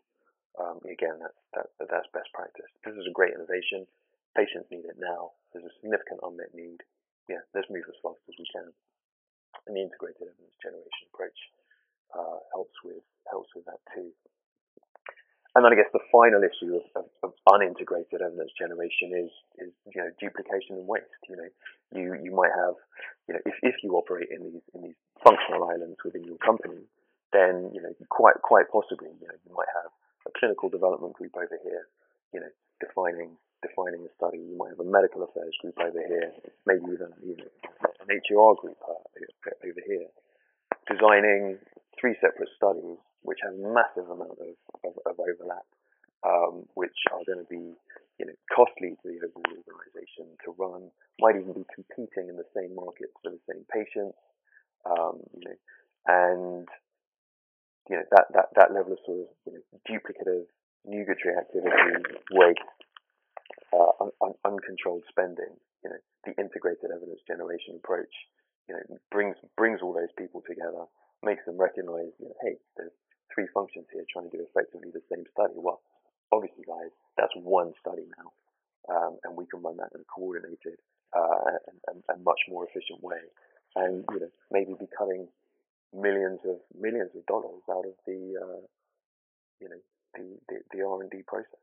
Um, 0.54 0.78
again, 0.86 1.18
that's 1.18 1.40
that, 1.54 1.66
that's 1.90 2.08
best 2.14 2.30
practice. 2.32 2.70
This 2.86 2.94
is 2.94 3.06
a 3.10 3.14
great 3.14 3.34
innovation. 3.34 3.86
Patients 4.36 4.70
need 4.70 4.86
it 4.86 4.98
now. 4.98 5.34
There's 5.52 5.66
a 5.66 5.74
significant 5.82 6.22
unmet 6.22 6.54
need 6.54 6.82
yeah, 7.28 7.40
let's 7.56 7.70
move 7.72 7.88
as 7.88 7.96
fast 8.04 8.20
as 8.28 8.36
we 8.36 8.46
can. 8.52 8.68
And 9.64 9.72
the 9.76 9.80
integrated 9.80 10.28
evidence 10.28 10.56
generation 10.60 11.08
approach 11.08 11.38
uh, 12.12 12.38
helps 12.52 12.76
with 12.84 13.00
helps 13.30 13.48
with 13.56 13.64
that 13.64 13.80
too. 13.96 14.12
And 15.54 15.62
then 15.62 15.70
I 15.70 15.78
guess 15.78 15.88
the 15.94 16.02
final 16.10 16.42
issue 16.42 16.82
of, 16.82 16.84
of, 16.98 17.06
of, 17.22 17.30
unintegrated 17.46 18.18
evidence 18.18 18.50
generation 18.58 19.14
is, 19.14 19.30
is 19.62 19.72
you 19.94 20.02
know 20.02 20.10
duplication 20.20 20.76
and 20.76 20.86
waste. 20.86 21.22
You 21.30 21.36
know, 21.38 21.50
you 21.94 22.04
you 22.20 22.32
might 22.34 22.52
have 22.52 22.76
you 23.28 23.38
know 23.38 23.42
if, 23.46 23.56
if 23.62 23.76
you 23.80 23.96
operate 23.96 24.28
in 24.28 24.52
these 24.52 24.64
in 24.74 24.82
these 24.82 24.98
functional 25.22 25.64
islands 25.64 25.96
within 26.04 26.24
your 26.28 26.36
company, 26.44 26.84
then 27.32 27.70
you 27.72 27.80
know 27.80 27.94
quite 28.10 28.36
quite 28.42 28.68
possibly 28.68 29.14
you 29.16 29.28
know 29.30 29.38
you 29.46 29.54
might 29.54 29.70
have 29.72 29.88
clinical 30.36 30.68
development 30.68 31.14
group 31.14 31.34
over 31.36 31.58
here, 31.62 31.86
you 32.32 32.40
know, 32.40 32.52
defining 32.80 33.36
defining 33.62 34.04
the 34.04 34.12
study. 34.16 34.38
You 34.38 34.56
might 34.60 34.76
have 34.76 34.84
a 34.84 34.88
medical 34.88 35.24
affairs 35.24 35.56
group 35.60 35.78
over 35.80 36.02
here, 36.04 36.32
maybe 36.66 36.84
even 36.92 37.08
you 37.24 37.36
know, 37.40 37.48
an 38.04 38.20
HEOR 38.28 38.54
group 38.60 38.76
uh, 38.84 39.00
over 39.64 39.82
here, 39.88 40.08
designing 40.84 41.56
three 41.98 42.14
separate 42.20 42.52
studies 42.56 43.00
which 43.22 43.40
have 43.42 43.56
massive 43.56 44.04
amount 44.10 44.36
of, 44.36 44.52
of, 44.84 44.92
of 45.08 45.16
overlap, 45.16 45.64
um, 46.28 46.68
which 46.74 47.08
are 47.08 47.24
going 47.24 47.40
to 47.40 47.48
be 47.48 47.72
you 48.18 48.26
know, 48.26 48.36
costly 48.54 48.94
to 49.02 49.06
the 49.08 49.18
overall 49.26 49.58
organisation 49.66 50.30
to 50.44 50.54
run, 50.58 50.90
might 51.18 51.36
even 51.36 51.52
be 51.52 51.66
competing 51.74 52.30
in 52.30 52.36
the 52.36 52.46
same 52.54 52.74
markets 52.74 53.14
for 53.22 53.30
the 53.30 53.42
same 53.50 53.64
patients, 53.72 54.18
um, 54.86 55.18
you 55.34 55.42
know, 55.48 55.58
and 56.06 56.68
you 57.90 57.96
know 57.96 58.06
that, 58.10 58.26
that, 58.32 58.48
that 58.56 58.72
level 58.72 58.92
of 58.92 58.98
sort 59.04 59.20
of 59.20 59.28
you 59.46 59.52
know, 59.52 59.62
duplicative 59.88 60.46
nugatory 60.86 61.36
activity, 61.36 61.72
waste, 62.32 62.60
uh, 63.72 63.92
un, 64.00 64.10
un, 64.20 64.34
uncontrolled 64.44 65.04
spending, 65.08 65.56
you 65.82 65.90
know, 65.90 66.00
the 66.24 66.32
integrated 66.40 66.92
evidence 66.92 67.20
generation 67.26 67.80
approach, 67.80 68.12
you 68.68 68.76
know, 68.76 68.82
brings 69.10 69.36
brings 69.56 69.80
all 69.82 69.92
those 69.92 70.12
people 70.16 70.42
together, 70.46 70.84
makes 71.22 71.44
them 71.44 71.56
recognise, 71.56 72.12
you 72.20 72.28
know, 72.28 72.36
hey, 72.44 72.56
there's 72.76 72.94
three 73.32 73.48
functions 73.52 73.86
here 73.92 74.04
trying 74.08 74.30
to 74.30 74.36
do 74.36 74.44
effectively 74.44 74.88
the 74.92 75.04
same 75.12 75.24
study. 75.32 75.56
Well, 75.56 75.80
obviously, 76.32 76.64
guys, 76.64 76.92
that's 77.16 77.34
one 77.36 77.72
study 77.80 78.08
now, 78.16 78.28
um, 78.88 79.16
and 79.24 79.36
we 79.36 79.46
can 79.46 79.60
run 79.60 79.76
that 79.76 79.92
in 79.94 80.00
a 80.00 80.08
coordinated 80.08 80.80
uh, 81.12 81.60
and, 81.68 81.78
and, 81.88 81.98
and, 82.08 82.24
much 82.24 82.40
more 82.48 82.64
efficient 82.64 83.02
way, 83.02 83.20
and 83.76 84.04
you 84.12 84.20
know, 84.20 84.32
maybe 84.50 84.72
be 84.78 84.88
cutting 84.96 85.28
millions 85.94 86.40
of 86.44 86.56
millions 86.78 87.10
of 87.16 87.24
dollars 87.26 87.62
out 87.70 87.84
of 87.86 87.94
the 88.06 88.34
uh, 88.40 88.60
you 89.60 89.68
know 89.68 89.80
the, 90.14 90.38
the, 90.48 90.78
the 90.78 90.84
R&D 90.84 91.22
process. 91.26 91.60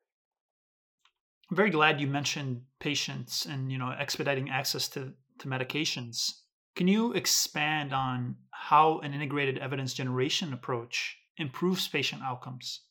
I'm 1.50 1.58
very 1.58 1.70
glad 1.70 2.00
you 2.00 2.08
mentioned 2.08 2.62
patients 2.80 3.46
and 3.46 3.72
you 3.72 3.78
know 3.78 3.94
expediting 3.98 4.50
access 4.50 4.88
to, 4.90 5.14
to 5.40 5.48
medications. 5.48 6.32
Can 6.76 6.88
you 6.88 7.14
expand 7.14 7.94
on 7.94 8.38
how 8.52 9.00
an 9.00 9.14
integrated 9.14 9.58
evidence 9.58 9.94
generation 9.94 10.54
approach 10.54 11.18
improves 11.38 11.88
patient 11.88 12.22
outcomes? 12.24 12.82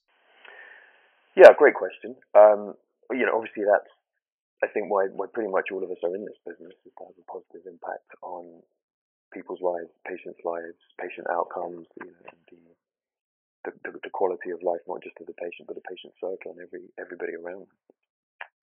Yeah, 1.36 1.48
great 1.56 1.74
question. 1.74 2.16
Um, 2.34 2.74
you 3.10 3.24
know, 3.24 3.36
obviously 3.36 3.64
that's 3.64 3.88
I 4.62 4.66
think 4.68 4.90
why 4.90 5.06
why 5.12 5.26
pretty 5.32 5.50
much 5.50 5.72
all 5.72 5.82
of 5.82 5.90
us 5.90 5.96
are 6.04 6.14
in 6.14 6.24
this 6.24 6.36
business 6.44 6.76
is 6.84 6.92
to 6.98 7.04
have 7.04 7.16
a 7.16 7.32
positive 7.32 7.64
impact 7.66 8.12
on 8.22 8.60
people's 9.32 9.62
lives, 9.62 9.90
patients' 10.06 10.40
lives, 10.44 10.78
patient 11.00 11.26
outcomes, 11.30 11.86
you 12.02 12.10
know, 12.10 12.22
and 12.26 12.40
the 13.64 13.72
the, 13.84 13.92
the, 14.02 14.10
quality 14.10 14.50
of 14.50 14.62
life, 14.62 14.80
not 14.88 15.02
just 15.02 15.20
of 15.20 15.26
the 15.26 15.36
patient, 15.36 15.68
but 15.68 15.76
the 15.76 15.84
patient 15.84 16.14
circle 16.16 16.56
and 16.56 16.60
every 16.64 16.88
everybody 16.98 17.36
around. 17.36 17.68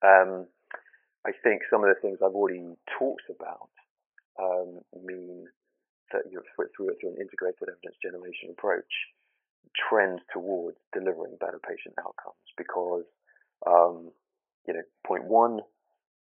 Um, 0.02 0.46
I 1.26 1.30
think 1.42 1.62
some 1.70 1.84
of 1.84 1.90
the 1.90 2.00
things 2.00 2.18
I've 2.18 2.34
already 2.34 2.62
talked 2.98 3.30
about 3.30 3.70
um, 4.38 4.82
mean 4.94 5.46
that 6.12 6.22
you 6.30 6.36
know, 6.38 6.46
through, 6.56 6.68
through 6.74 7.14
an 7.14 7.20
integrated 7.20 7.68
evidence 7.68 7.96
generation 8.02 8.50
approach, 8.50 8.90
trends 9.76 10.20
towards 10.32 10.78
delivering 10.92 11.36
better 11.40 11.60
patient 11.62 11.94
outcomes 12.00 12.46
because 12.56 13.04
um, 13.66 14.10
you 14.66 14.74
know 14.74 14.82
point 15.06 15.24
one 15.24 15.60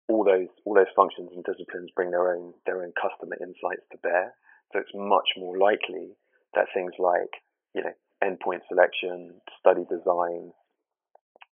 all 0.08 0.24
those 0.24 0.48
all 0.66 0.76
those 0.76 0.92
functions 0.96 1.32
and 1.34 1.44
disciplines 1.44 1.90
bring 1.96 2.12
their 2.12 2.36
own 2.36 2.54
their 2.66 2.84
own 2.84 2.94
customer 2.94 3.36
insights 3.42 3.86
to 3.92 3.98
bear. 4.02 4.34
So 4.74 4.80
it's 4.80 4.94
much 4.94 5.30
more 5.38 5.58
likely 5.58 6.16
that 6.54 6.68
things 6.74 6.94
like 7.00 7.42
you 7.74 7.84
know 7.84 7.94
endpoint 8.24 8.62
selection, 8.68 9.42
study 9.60 9.84
design, 9.90 10.52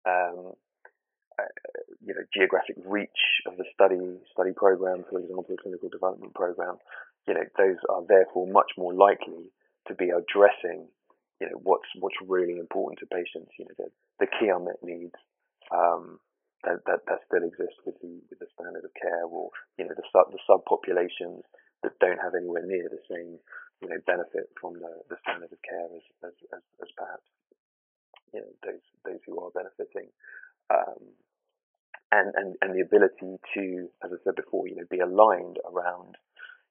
um, 0.05 0.53
uh, 1.39 1.43
you 2.01 2.13
know, 2.13 2.21
geographic 2.33 2.75
reach 2.85 3.41
of 3.47 3.57
the 3.57 3.65
study 3.73 3.97
study 4.31 4.51
program, 4.55 5.03
for 5.09 5.19
example, 5.19 5.55
clinical 5.61 5.89
development 5.89 6.33
program, 6.33 6.75
you 7.27 7.33
know, 7.33 7.45
those 7.57 7.77
are 7.89 8.03
therefore 8.07 8.47
much 8.47 8.71
more 8.77 8.93
likely 8.93 9.51
to 9.87 9.93
be 9.95 10.09
addressing, 10.09 10.87
you 11.39 11.47
know, 11.47 11.57
what's 11.63 11.87
what's 11.99 12.17
really 12.27 12.57
important 12.57 12.99
to 12.99 13.05
patients, 13.05 13.51
you 13.57 13.65
know, 13.65 13.75
the, 13.77 13.89
the 14.19 14.27
key 14.27 14.49
unmet 14.49 14.81
needs 14.83 15.15
um, 15.73 16.19
that, 16.63 16.85
that 16.85 17.01
that 17.07 17.25
still 17.25 17.43
exists 17.43 17.81
with 17.85 17.97
the 18.01 18.21
with 18.29 18.39
the 18.39 18.49
standard 18.53 18.85
of 18.85 18.93
care, 18.95 19.25
or 19.25 19.49
you 19.77 19.85
know, 19.85 19.95
the 19.95 20.05
sub 20.11 20.29
the 20.31 20.41
subpopulations 20.45 21.41
that 21.83 21.97
don't 21.99 22.21
have 22.21 22.37
anywhere 22.37 22.65
near 22.65 22.89
the 22.89 23.01
same 23.09 23.41
you 23.81 23.89
know, 23.89 23.97
benefit 24.05 24.45
from 24.61 24.73
the, 24.73 24.93
the 25.09 25.17
standard 25.25 25.51
of 25.51 25.61
care 25.65 25.89
as, 25.89 26.05
as, 26.23 26.35
as, 26.53 26.63
as 26.81 26.89
perhaps, 26.95 27.25
you 28.33 28.39
know, 28.39 28.53
those, 28.61 28.85
those 29.03 29.21
who 29.25 29.41
are 29.41 29.49
benefiting. 29.51 30.09
Um, 30.69 31.17
and, 32.13 32.31
and, 32.35 32.55
and 32.61 32.75
the 32.77 32.85
ability 32.85 33.41
to, 33.55 33.89
as 34.05 34.11
I 34.13 34.21
said 34.23 34.35
before, 34.35 34.67
you 34.67 34.75
know, 34.75 34.85
be 34.89 34.99
aligned 34.99 35.57
around, 35.65 36.15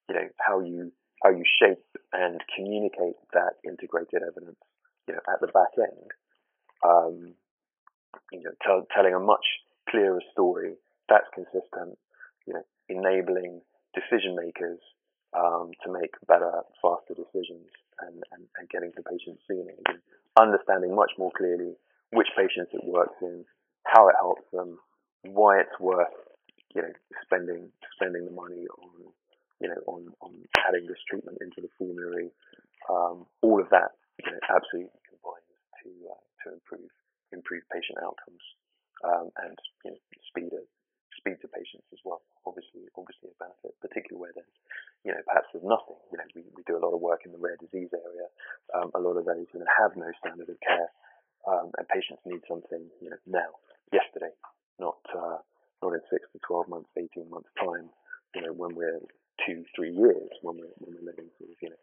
you 0.09 0.15
know, 0.15 0.29
how 0.39 0.61
you, 0.61 0.93
how 1.23 1.31
you 1.31 1.43
shape 1.59 1.83
and 2.13 2.41
communicate 2.55 3.19
that 3.35 3.59
integrated 3.67 4.23
evidence, 4.23 4.63
you 5.09 5.15
know, 5.15 5.21
at 5.27 5.41
the 5.41 5.51
back 5.51 5.75
end. 5.77 6.11
Um, 6.87 7.35
you 8.33 8.43
know, 8.43 8.55
tell, 8.63 8.87
telling 8.95 9.15
a 9.15 9.21
much 9.21 9.45
clearer 9.91 10.23
story 10.33 10.75
that's 11.09 11.27
consistent, 11.35 11.99
you 12.47 12.55
know, 12.55 12.63
enabling 12.89 13.61
decision 13.95 14.37
makers 14.37 14.79
um, 15.35 15.71
to 15.85 15.93
make 15.93 16.15
better, 16.27 16.63
faster 16.81 17.15
decisions 17.15 17.67
and, 18.01 18.23
and, 18.33 18.47
and 18.59 18.69
getting 18.71 18.93
to 18.95 19.03
patients 19.03 19.43
sooner. 19.47 19.75
And 19.91 19.99
understanding 20.39 20.95
much 20.95 21.11
more 21.19 21.31
clearly 21.37 21.75
which 22.13 22.29
patients 22.37 22.71
it 22.73 22.87
works 22.87 23.19
in, 23.23 23.45
how 23.85 24.09
it 24.09 24.15
helps 24.19 24.43
them, 24.53 24.79
why 25.23 25.61
it's 25.61 25.79
worth 25.81 26.15
you 26.75 26.83
know 26.83 26.95
spending 27.27 27.71
spending 27.95 28.25
the 28.25 28.31
money 28.31 28.67
on 28.79 29.13
you 29.61 29.69
know 29.69 29.81
on, 29.87 30.07
on 30.21 30.33
adding 30.67 30.87
this 30.87 31.03
treatment 31.09 31.39
into 31.41 31.61
the 31.61 31.69
formulary. 31.79 32.31
Um, 32.89 33.27
all 33.43 33.61
of 33.61 33.69
that 33.71 33.99
you 34.25 34.31
know 34.31 34.39
absolutely 34.49 35.03
combines 35.07 35.55
to 35.83 35.89
uh, 36.11 36.23
to 36.43 36.47
improve 36.55 36.91
improve 37.33 37.63
patient 37.73 37.99
outcomes 38.03 38.43
um, 39.05 39.31
and 39.45 39.57
you 39.85 39.91
know, 39.93 40.01
speed 40.29 40.53
of 40.53 40.65
speed 41.17 41.37
to 41.45 41.49
patients 41.53 41.87
as 41.93 42.01
well. 42.05 42.25
Obviously, 42.49 42.89
obviously 42.97 43.29
a 43.29 43.37
benefit, 43.37 43.77
particularly 43.85 44.21
where 44.21 44.33
there's, 44.33 44.57
you 45.05 45.13
know, 45.13 45.21
perhaps 45.29 45.53
there's 45.53 45.67
nothing. 45.67 46.01
You 46.09 46.17
know, 46.17 46.29
we, 46.33 46.43
we 46.57 46.65
do 46.65 46.81
a 46.81 46.83
lot 46.83 46.97
of 46.97 47.01
work 47.05 47.29
in 47.29 47.33
the 47.37 47.43
rare 47.43 47.61
disease 47.61 47.93
area. 47.93 48.27
Um, 48.73 48.89
a 48.97 49.01
lot 49.01 49.21
of 49.21 49.29
those 49.29 49.45
you 49.53 49.61
have 49.61 49.93
no 49.97 50.09
standard 50.19 50.49
of 50.49 50.59
care, 50.65 50.89
um, 51.45 51.73
and 51.77 51.85
patients 51.89 52.25
need 52.25 52.41
something 52.49 52.89
you 53.01 53.11
know 53.11 53.21
now, 53.29 53.61
yesterday, 53.93 54.33
not 54.81 55.01
uh, 55.13 55.41
not 55.85 55.93
in 55.93 56.03
six 56.09 56.25
to 56.33 56.39
twelve 56.41 56.69
months, 56.69 56.89
eighteen 56.97 57.29
months 57.29 57.51
time. 57.61 57.93
You 58.35 58.47
know, 58.47 58.55
when 58.55 58.75
we're 58.75 59.03
two, 59.45 59.65
three 59.77 59.93
years, 59.93 60.33
when 60.43 60.57
we're 60.57 60.77
when 60.81 60.97
we're 60.97 61.09
letting 61.09 61.29
sort 61.37 61.53
of 61.53 61.59
you 61.61 61.71
know 61.71 61.83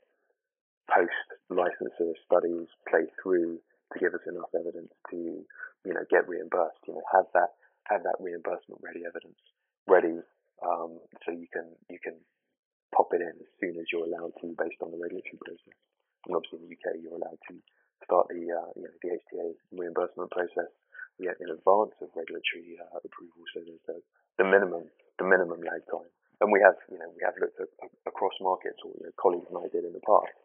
post 0.89 1.27
licensure 1.51 2.15
studies 2.25 2.67
play 2.89 3.05
through 3.21 3.59
to 3.93 3.99
give 3.99 4.13
us 4.13 4.23
enough 4.27 4.51
evidence 4.55 4.91
to 5.11 5.43
you 5.87 5.95
know 5.95 6.03
get 6.11 6.27
reimbursed. 6.27 6.83
You 6.87 6.99
know, 6.99 7.05
have 7.15 7.31
that 7.33 7.55
have 7.87 8.03
that 8.03 8.19
reimbursement 8.19 8.83
ready 8.83 9.07
evidence 9.07 9.39
ready, 9.87 10.19
um, 10.59 10.99
so 11.23 11.31
you 11.31 11.47
can 11.47 11.71
you 11.87 11.99
can 12.03 12.19
pop 12.91 13.15
it 13.15 13.23
in 13.23 13.35
as 13.39 13.51
soon 13.63 13.79
as 13.79 13.87
you're 13.91 14.07
allowed 14.07 14.35
to 14.43 14.51
based 14.59 14.83
on 14.83 14.91
the 14.91 14.99
regulatory 14.99 15.39
process. 15.39 15.79
And 16.27 16.35
obviously 16.35 16.59
in 16.59 16.67
the 16.67 16.75
UK 16.75 16.99
you're 16.99 17.15
allowed 17.15 17.39
to 17.47 17.55
start 18.03 18.27
the 18.27 18.43
uh, 18.51 18.69
you 18.75 18.83
know 18.83 18.95
the 18.99 19.15
HTA 19.15 19.47
reimbursement 19.71 20.31
process 20.31 20.71
in 21.17 21.49
advance 21.49 21.97
of 21.97 22.13
regulatory 22.13 22.77
uh, 22.77 23.01
approval. 23.01 23.41
So 23.53 23.65
there's 23.65 23.81
the, 23.89 23.97
the 24.37 24.45
minimum 24.45 24.85
the 25.17 25.25
minimum 25.25 25.65
lag 25.65 25.81
time. 25.89 26.11
And 26.37 26.53
we 26.53 26.61
have 26.61 26.77
you 26.91 26.99
know 26.99 27.09
we 27.15 27.25
have 27.25 27.33
looked 27.41 27.57
at, 27.57 27.71
across 28.05 28.37
markets, 28.41 28.77
or 28.85 28.93
you 28.93 29.09
know, 29.09 29.15
colleagues 29.17 29.49
and 29.49 29.57
I 29.57 29.67
did 29.73 29.87
in 29.87 29.93
the 29.95 30.05
past. 30.05 30.37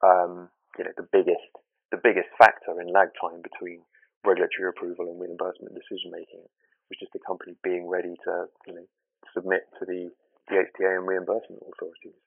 Um, 0.00 0.48
you 0.78 0.84
know 0.84 0.94
the 0.96 1.08
biggest 1.12 1.52
the 1.92 2.00
biggest 2.00 2.32
factor 2.40 2.72
in 2.80 2.88
lag 2.88 3.12
time 3.20 3.44
between 3.44 3.84
regulatory 4.26 4.68
approval 4.68 5.06
and 5.08 5.20
reimbursement 5.20 5.72
decision 5.72 6.10
making 6.10 6.42
was 6.90 6.98
just 6.98 7.14
the 7.14 7.22
company 7.22 7.54
being 7.62 7.86
ready 7.88 8.14
to, 8.26 8.50
you 8.66 8.74
know, 8.74 8.86
submit 9.32 9.70
to 9.78 9.86
the, 9.86 10.10
the 10.50 10.66
HTA 10.66 10.98
and 10.98 11.06
reimbursement 11.06 11.62
authorities. 11.62 12.18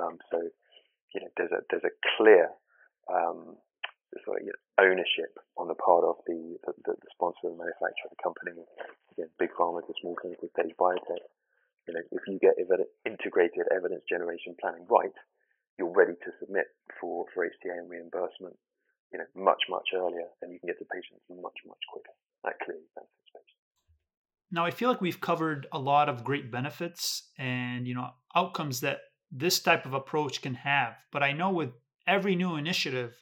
Um, 0.00 0.16
so, 0.32 0.40
you 1.14 1.20
know, 1.20 1.28
there's 1.36 1.52
a 1.52 1.60
there's 1.68 1.84
a 1.84 1.94
clear 2.16 2.48
um, 3.12 3.60
sort 4.24 4.40
of, 4.40 4.48
you 4.48 4.52
know, 4.52 4.62
ownership 4.80 5.36
on 5.56 5.68
the 5.68 5.76
part 5.76 6.04
of 6.04 6.20
the, 6.26 6.56
the, 6.64 6.72
the 6.92 7.10
sponsor 7.12 7.48
and 7.48 7.56
manufacturer 7.56 8.08
of 8.08 8.16
the 8.16 8.22
company. 8.24 8.52
Again, 9.12 9.28
big 9.38 9.52
pharma 9.56 9.80
to 9.84 9.92
small 10.00 10.16
clinical 10.16 10.48
stage 10.52 10.72
biotech. 10.76 11.24
You 11.88 11.94
know, 11.94 12.04
if 12.12 12.22
you 12.28 12.38
get 12.38 12.60
integrated 13.04 13.66
evidence 13.74 14.04
generation 14.08 14.54
planning 14.60 14.86
right, 14.88 15.12
you're 15.78 15.92
ready 15.92 16.14
to 16.14 16.30
submit 16.38 16.70
for, 17.00 17.26
for 17.34 17.44
HTA 17.44 17.80
and 17.80 17.90
reimbursement, 17.90 18.54
you 19.12 19.18
know, 19.18 19.26
much, 19.34 19.62
much 19.68 19.88
earlier, 19.94 20.26
and 20.40 20.52
you 20.52 20.58
can 20.58 20.68
get 20.68 20.78
to 20.78 20.84
patients 20.84 21.22
much, 21.28 21.58
much 21.66 21.78
quicker. 21.92 22.12
That 22.44 22.58
clearly 22.64 22.84
benefits 22.94 23.30
patients. 23.34 23.52
Now, 24.50 24.64
I 24.64 24.70
feel 24.70 24.88
like 24.88 25.00
we've 25.00 25.20
covered 25.20 25.66
a 25.72 25.78
lot 25.78 26.08
of 26.08 26.24
great 26.24 26.50
benefits 26.50 27.30
and 27.38 27.86
you 27.86 27.94
know 27.94 28.10
outcomes 28.34 28.80
that 28.80 28.98
this 29.30 29.60
type 29.60 29.86
of 29.86 29.94
approach 29.94 30.42
can 30.42 30.54
have. 30.54 30.94
But 31.10 31.22
I 31.22 31.32
know 31.32 31.50
with 31.50 31.70
every 32.06 32.34
new 32.34 32.56
initiative, 32.56 33.14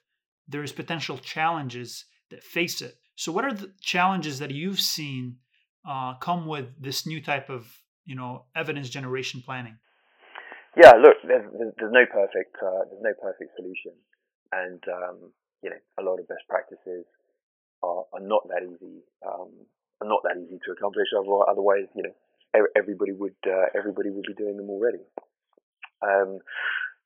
there's 0.48 0.72
potential 0.72 1.18
challenges 1.18 2.04
that 2.30 2.42
face 2.42 2.80
it. 2.80 2.96
So, 3.16 3.32
what 3.32 3.44
are 3.44 3.52
the 3.52 3.72
challenges 3.80 4.38
that 4.38 4.50
you've 4.50 4.80
seen 4.80 5.36
uh, 5.88 6.14
come 6.14 6.46
with 6.46 6.66
this 6.80 7.06
new 7.06 7.22
type 7.22 7.50
of 7.50 7.66
you 8.04 8.14
know 8.14 8.46
evidence 8.56 8.88
generation 8.88 9.42
planning? 9.44 9.76
Yeah, 10.76 10.92
look, 10.92 11.16
there's, 11.26 11.50
there's 11.78 11.92
no 11.92 12.06
perfect 12.06 12.56
uh, 12.62 12.86
there's 12.88 13.02
no 13.02 13.12
perfect 13.20 13.50
solution, 13.56 13.92
and 14.52 14.82
um, 14.88 15.32
you 15.62 15.70
know 15.70 15.80
a 15.98 16.02
lot 16.02 16.18
of 16.18 16.28
best 16.28 16.46
practices 16.48 17.04
are, 17.82 18.04
are 18.12 18.20
not 18.20 18.46
that 18.48 18.62
easy 18.62 19.02
um, 19.26 19.50
are 20.00 20.08
not 20.08 20.22
that 20.24 20.36
easy 20.40 20.58
to 20.64 20.72
accomplish. 20.72 21.08
Otherwise, 21.16 21.86
you 21.94 22.02
know 22.02 22.14
everybody 22.76 23.12
would 23.12 23.36
uh, 23.46 23.66
everybody 23.76 24.10
would 24.10 24.24
be 24.26 24.34
doing 24.34 24.56
them 24.56 24.70
already. 24.70 25.04
Um, 26.02 26.38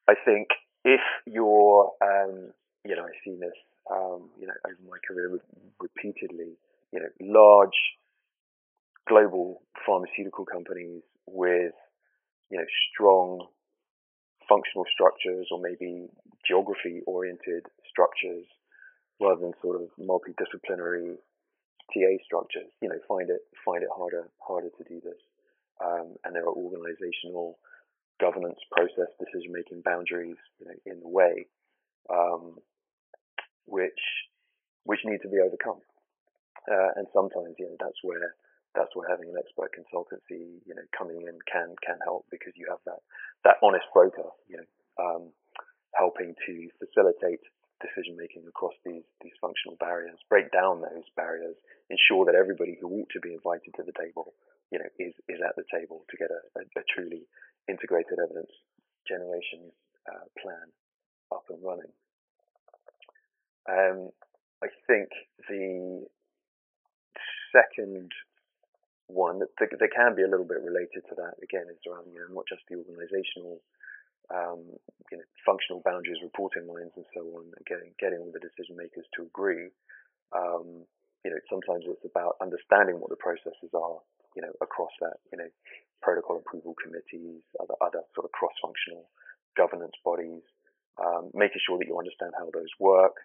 I 0.08 0.14
think 0.24 0.48
if 0.84 1.00
you're 1.26 1.92
um, 2.02 2.52
you 2.84 2.96
know 2.96 3.04
I've 3.04 3.20
seen 3.24 3.40
this 3.40 3.56
um, 3.90 4.30
you 4.38 4.46
know 4.46 4.54
over 4.66 4.78
my 4.88 4.98
career 5.06 5.38
repeatedly 5.80 6.56
you 6.92 7.00
know 7.00 7.08
large 7.20 7.76
global 9.06 9.62
pharmaceutical 9.86 10.44
companies 10.44 11.02
with 11.26 11.74
you 12.50 12.58
know 12.58 12.64
strong 12.92 13.46
functional 14.48 14.84
structures 14.92 15.48
or 15.50 15.60
maybe 15.60 16.08
geography 16.46 17.00
oriented 17.06 17.66
structures 17.88 18.44
rather 19.20 19.40
than 19.40 19.52
sort 19.62 19.80
of 19.80 19.88
multidisciplinary 19.98 21.16
TA 21.92 22.12
structures. 22.24 22.70
You 22.82 22.88
know 22.88 22.98
find 23.08 23.30
it 23.30 23.40
find 23.64 23.82
it 23.82 23.90
harder 23.94 24.28
harder 24.38 24.70
to 24.70 24.84
do 24.88 25.00
this. 25.00 25.20
Um, 25.84 26.14
and 26.24 26.34
there 26.34 26.44
are 26.44 26.54
organizational 26.54 27.58
governance 28.20 28.58
process 28.70 29.10
decision 29.18 29.50
making 29.52 29.82
boundaries 29.84 30.38
you 30.60 30.66
know 30.66 30.78
in 30.86 31.00
the 31.00 31.08
way 31.08 31.46
um, 32.10 32.58
which 33.66 34.00
which 34.84 35.00
need 35.04 35.20
to 35.22 35.28
be 35.28 35.38
overcome. 35.40 35.80
Uh, 36.70 36.96
and 36.96 37.06
sometimes 37.12 37.54
you 37.58 37.66
know 37.66 37.76
that's 37.80 38.00
where 38.02 38.34
that's 38.74 38.90
where 38.94 39.08
having 39.08 39.30
an 39.30 39.38
expert 39.38 39.70
consultancy, 39.70 40.58
you 40.66 40.74
know, 40.74 40.84
coming 40.96 41.22
in 41.22 41.38
can 41.46 41.74
can 41.82 41.98
help 42.04 42.26
because 42.30 42.52
you 42.58 42.66
have 42.68 42.82
that 42.86 43.00
that 43.46 43.56
honest 43.62 43.86
broker, 43.94 44.28
you 44.50 44.58
know, 44.58 44.68
um, 44.98 45.22
helping 45.94 46.34
to 46.46 46.54
facilitate 46.82 47.42
decision 47.82 48.18
making 48.18 48.42
across 48.48 48.74
these 48.84 49.06
these 49.22 49.34
functional 49.40 49.78
barriers, 49.78 50.18
break 50.28 50.50
down 50.50 50.82
those 50.82 51.06
barriers, 51.16 51.54
ensure 51.90 52.26
that 52.26 52.34
everybody 52.34 52.76
who 52.80 53.02
ought 53.02 53.10
to 53.14 53.20
be 53.22 53.34
invited 53.34 53.70
to 53.76 53.86
the 53.86 53.94
table, 53.94 54.34
you 54.70 54.78
know, 54.78 54.90
is 54.98 55.14
is 55.30 55.38
at 55.38 55.54
the 55.54 55.66
table 55.70 56.02
to 56.10 56.16
get 56.18 56.30
a, 56.30 56.40
a, 56.58 56.62
a 56.80 56.84
truly 56.90 57.26
integrated 57.68 58.18
evidence 58.18 58.52
generation 59.06 59.70
uh, 60.10 60.26
plan 60.42 60.68
up 61.32 61.44
and 61.48 61.62
running. 61.62 61.92
Um, 63.68 64.10
I 64.62 64.68
think 64.86 65.08
the 65.48 66.04
second 67.52 68.12
one 69.06 69.38
that, 69.40 69.52
that, 69.60 69.92
can 69.92 70.16
be 70.16 70.24
a 70.24 70.30
little 70.30 70.48
bit 70.48 70.64
related 70.64 71.04
to 71.08 71.14
that 71.14 71.36
again 71.44 71.68
is 71.68 71.84
around 71.84 72.08
you 72.08 72.20
know 72.20 72.40
not 72.40 72.48
just 72.48 72.64
the 72.68 72.76
organizational 72.80 73.60
um, 74.32 74.64
you 75.12 75.20
know 75.20 75.26
functional 75.44 75.84
boundaries 75.84 76.24
reporting 76.24 76.64
lines 76.64 76.92
and 76.96 77.04
so 77.12 77.20
on 77.36 77.52
getting 77.68 77.92
getting 78.00 78.20
all 78.24 78.32
the 78.32 78.40
decision 78.40 78.76
makers 78.76 79.04
to 79.12 79.28
agree. 79.28 79.68
Um, 80.32 80.88
you 81.24 81.30
know 81.32 81.40
sometimes 81.48 81.84
it's 81.88 82.04
about 82.04 82.36
understanding 82.40 83.00
what 83.00 83.08
the 83.08 83.20
processes 83.20 83.72
are 83.72 84.00
you 84.36 84.42
know 84.44 84.52
across 84.60 84.92
that 85.00 85.20
you 85.32 85.38
know 85.40 85.48
protocol 86.04 86.36
approval 86.40 86.76
committees 86.76 87.40
other 87.60 87.74
other 87.80 88.04
sort 88.12 88.28
of 88.28 88.32
cross 88.32 88.52
functional 88.60 89.08
governance 89.56 89.96
bodies 90.04 90.44
um, 91.00 91.32
making 91.34 91.60
sure 91.64 91.78
that 91.80 91.88
you 91.88 91.96
understand 91.96 92.32
how 92.36 92.48
those 92.52 92.70
work 92.78 93.24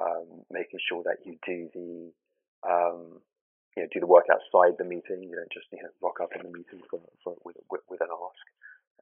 um, 0.00 0.42
making 0.50 0.80
sure 0.88 1.04
that 1.04 1.20
you 1.24 1.36
do 1.44 1.68
the 1.76 2.10
um, 2.64 3.20
you 3.76 3.82
know, 3.82 3.88
do 3.90 4.00
the 4.00 4.10
work 4.10 4.30
outside 4.30 4.78
the 4.78 4.86
meeting. 4.86 5.22
You 5.26 5.34
don't 5.34 5.50
just 5.50 5.66
you 5.74 5.82
know 5.82 5.90
rock 6.02 6.22
up 6.22 6.30
in 6.38 6.46
the 6.46 6.54
meeting 6.54 6.82
for, 6.86 7.02
for 7.22 7.34
with, 7.44 7.58
with, 7.70 7.82
with 7.90 8.00
an 8.00 8.10
ask, 8.10 8.44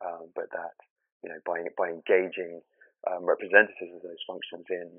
um, 0.00 0.24
but 0.34 0.48
that 0.52 0.76
you 1.20 1.28
know 1.28 1.40
by 1.44 1.60
by 1.76 1.92
engaging 1.92 2.64
um, 3.08 3.24
representatives 3.28 3.92
of 3.92 4.02
those 4.02 4.22
functions 4.24 4.64
in 4.70 4.96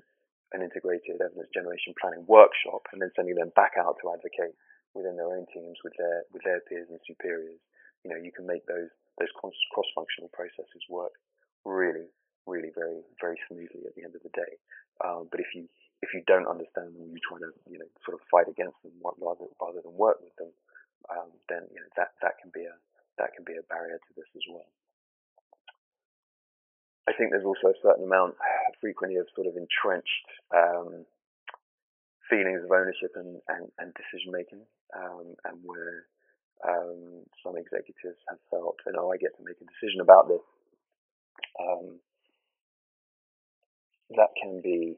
an 0.54 0.62
integrated 0.62 1.18
evidence 1.18 1.50
generation 1.50 1.94
planning 1.98 2.22
workshop, 2.30 2.86
and 2.94 3.02
then 3.02 3.10
sending 3.18 3.34
them 3.34 3.50
back 3.58 3.74
out 3.74 3.98
to 3.98 4.14
advocate 4.14 4.54
within 4.94 5.18
their 5.18 5.34
own 5.34 5.46
teams 5.50 5.78
with 5.82 5.94
their 5.98 6.22
with 6.30 6.42
their 6.46 6.62
peers 6.70 6.86
and 6.90 7.02
superiors. 7.02 7.58
You 8.06 8.14
know, 8.14 8.20
you 8.20 8.30
can 8.30 8.46
make 8.46 8.62
those 8.70 8.92
those 9.18 9.30
cross 9.34 9.90
functional 9.94 10.30
processes 10.30 10.86
work 10.86 11.14
really, 11.66 12.06
really 12.46 12.70
very 12.70 13.02
very 13.18 13.38
smoothly 13.50 13.82
at 13.90 13.94
the 13.98 14.06
end 14.06 14.14
of 14.14 14.22
the 14.22 14.30
day. 14.30 14.54
Um, 15.02 15.26
but 15.30 15.42
if 15.42 15.50
you 15.54 15.66
if 16.02 16.10
you 16.12 16.22
don't 16.26 16.48
understand 16.48 16.94
them, 16.94 17.10
you 17.12 17.20
try 17.22 17.38
to 17.38 17.50
you 17.70 17.78
know 17.78 17.90
sort 18.06 18.18
of 18.18 18.22
fight 18.30 18.48
against 18.48 18.78
them 18.82 18.92
rather 19.02 19.46
rather 19.60 19.80
than 19.82 19.94
work 19.94 20.18
with 20.22 20.34
them, 20.36 20.50
um, 21.10 21.30
then 21.48 21.68
you 21.70 21.80
know 21.80 21.90
that 21.96 22.16
that 22.22 22.40
can 22.42 22.50
be 22.54 22.64
a 22.64 22.74
that 23.18 23.34
can 23.34 23.44
be 23.44 23.54
a 23.54 23.64
barrier 23.70 23.98
to 23.98 24.12
this 24.16 24.28
as 24.34 24.44
well. 24.50 24.66
I 27.06 27.12
think 27.12 27.30
there's 27.30 27.44
also 27.44 27.68
a 27.68 27.82
certain 27.82 28.04
amount, 28.04 28.34
frequently, 28.80 29.20
of 29.20 29.28
sort 29.34 29.46
of 29.46 29.56
entrenched 29.56 30.28
um, 30.56 31.04
feelings 32.30 32.64
of 32.64 32.72
ownership 32.72 33.12
and, 33.14 33.40
and, 33.48 33.68
and 33.78 33.92
decision 33.92 34.32
making, 34.32 34.64
um, 34.96 35.36
and 35.44 35.60
where 35.62 36.08
um, 36.64 37.28
some 37.44 37.56
executives 37.60 38.18
have 38.28 38.40
felt, 38.50 38.80
you 38.86 38.92
know, 38.92 39.12
I 39.12 39.20
get 39.20 39.36
to 39.36 39.44
make 39.44 39.60
a 39.60 39.68
decision 39.68 40.00
about 40.00 40.28
this. 40.28 40.44
Um, 41.60 42.00
that 44.16 44.32
can 44.40 44.60
be 44.62 44.96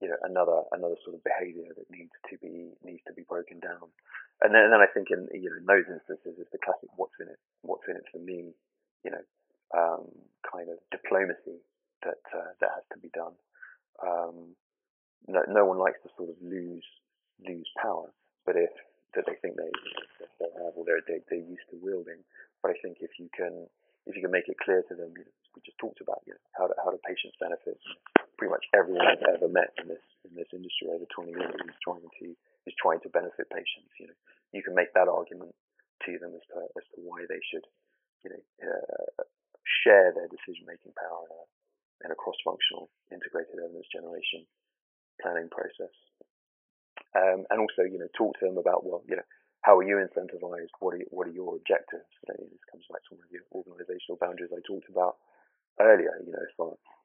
you 0.00 0.08
know 0.08 0.16
another 0.24 0.64
another 0.72 0.96
sort 1.04 1.16
of 1.16 1.22
behaviour 1.24 1.68
that 1.76 1.88
needs 1.92 2.12
to 2.28 2.36
be 2.40 2.72
needs 2.84 3.04
to 3.06 3.12
be 3.12 3.24
broken 3.28 3.60
down. 3.60 3.92
And 4.40 4.56
then, 4.56 4.64
and 4.64 4.72
then 4.72 4.80
I 4.80 4.88
think 4.88 5.12
in 5.12 5.28
you 5.36 5.52
know 5.52 5.60
in 5.60 5.68
those 5.68 5.88
instances 5.88 6.40
it's 6.40 6.52
the 6.52 6.62
classic 6.64 6.88
what's 6.96 7.16
in 7.20 7.28
it 7.28 7.40
what's 7.62 7.84
in 7.88 7.96
it 7.96 8.08
for 8.08 8.18
me, 8.18 8.56
you 9.04 9.12
know, 9.12 9.24
um, 9.76 10.08
kind 10.40 10.72
of 10.72 10.80
diplomacy 10.90 11.60
that 12.02 12.24
uh, 12.32 12.52
that 12.60 12.72
has 12.80 12.86
to 12.92 12.98
be 12.98 13.12
done. 13.12 13.36
Um, 14.00 14.56
no, 15.28 15.44
no 15.48 15.64
one 15.68 15.78
likes 15.78 16.00
to 16.04 16.10
sort 16.16 16.32
of 16.32 16.36
lose 16.40 16.86
lose 17.44 17.68
power, 17.76 18.08
but 18.46 18.56
if 18.56 18.72
that 19.14 19.24
they 19.26 19.36
think 19.42 19.56
they 19.56 19.70
they 20.40 20.50
have 20.64 20.72
or 20.76 20.84
they're 20.88 21.04
they, 21.06 21.20
they're 21.28 21.44
used 21.44 21.68
to 21.70 21.76
wielding. 21.76 22.24
But 22.62 22.72
I 22.72 22.76
think 22.80 22.98
if 23.00 23.20
you 23.20 23.28
can 23.36 23.68
if 24.06 24.16
you 24.16 24.22
can 24.22 24.32
make 24.32 24.48
it 24.48 24.56
clear 24.64 24.82
to 24.88 24.94
them, 24.94 25.12
you 25.12 25.24
know, 25.28 25.39
we 25.54 25.62
just 25.66 25.78
talked 25.78 26.00
about 26.00 26.22
you 26.26 26.34
know, 26.34 26.44
how 26.54 26.66
do, 26.70 26.74
how 26.78 26.90
do 26.90 26.98
patients 27.02 27.36
benefit 27.40 27.76
pretty 28.40 28.56
much 28.56 28.64
everyone 28.72 29.04
I've 29.04 29.36
ever 29.36 29.52
met 29.52 29.76
in 29.76 29.92
this 29.92 30.00
in 30.24 30.32
this 30.32 30.48
industry 30.56 30.88
over 30.88 31.04
20 31.04 31.36
years 31.36 31.52
is 31.60 31.76
trying 31.84 32.00
to 32.00 32.26
is 32.64 32.76
trying 32.80 33.04
to 33.04 33.12
benefit 33.12 33.52
patients. 33.52 33.92
You 34.00 34.08
know, 34.08 34.18
you 34.56 34.64
can 34.64 34.72
make 34.72 34.96
that 34.96 35.12
argument 35.12 35.52
to 36.08 36.12
them 36.16 36.32
as 36.32 36.44
to 36.54 36.58
as 36.72 36.86
to 36.94 37.04
why 37.04 37.28
they 37.28 37.42
should, 37.52 37.66
you 38.24 38.32
know, 38.32 38.42
uh, 38.64 39.28
share 39.84 40.16
their 40.16 40.30
decision 40.32 40.64
making 40.64 40.96
power 40.96 41.28
in 41.28 41.32
a, 41.36 41.44
in 42.06 42.08
a 42.14 42.18
cross 42.18 42.40
functional 42.40 42.88
integrated 43.12 43.60
evidence 43.60 43.92
generation 43.92 44.48
planning 45.20 45.52
process. 45.52 45.92
Um, 47.12 47.44
and 47.50 47.58
also, 47.60 47.84
you 47.84 47.98
know, 47.98 48.08
talk 48.16 48.38
to 48.40 48.48
them 48.48 48.56
about 48.56 48.88
well, 48.88 49.04
you 49.04 49.20
know, 49.20 49.28
how 49.60 49.76
are 49.76 49.84
you 49.84 50.00
incentivized? 50.00 50.72
What 50.80 50.96
are 50.96 51.04
what 51.12 51.28
are 51.28 51.36
your 51.36 51.60
objectives? 51.60 52.08
You 52.24 52.32
know, 52.32 52.40
this 52.48 52.64
comes 52.72 52.88
back 52.88 53.04
to 53.04 53.20
one 53.20 53.24
of 53.24 53.28
the 53.28 53.44
organizational 53.52 54.16
boundaries 54.16 54.54
I 54.54 54.64
talked 54.64 54.88
about 54.88 55.20
earlier. 55.80 56.12
You 56.22 56.32
know, 56.32 56.44
if 56.44 56.54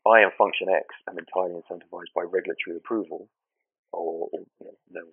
I 0.05 0.21
am 0.21 0.31
function 0.37 0.69
X 0.69 0.85
am 1.09 1.17
entirely 1.17 1.57
incentivized 1.63 2.13
by 2.13 2.27
regulatory 2.27 2.77
approval, 2.77 3.29
or, 3.91 4.29
or 4.31 4.39
you 4.59 4.67
know, 4.67 4.77
no, 4.91 5.03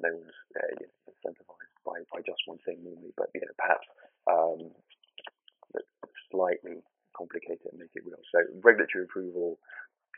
no 0.00 0.10
one's 0.14 0.38
uh, 0.56 0.72
you 0.80 0.86
know, 0.86 1.12
incentivized 1.12 1.76
by, 1.84 1.98
by 2.14 2.20
just 2.24 2.40
one 2.46 2.58
thing 2.64 2.78
normally, 2.82 3.12
but 3.16 3.28
you 3.34 3.42
know, 3.42 3.52
perhaps 3.58 3.86
um, 4.30 4.70
slightly 6.30 6.82
complicate 7.16 7.60
it 7.64 7.72
and 7.72 7.80
make 7.80 7.94
it 7.94 8.04
real. 8.04 8.20
So 8.32 8.40
regulatory 8.62 9.04
approval, 9.04 9.58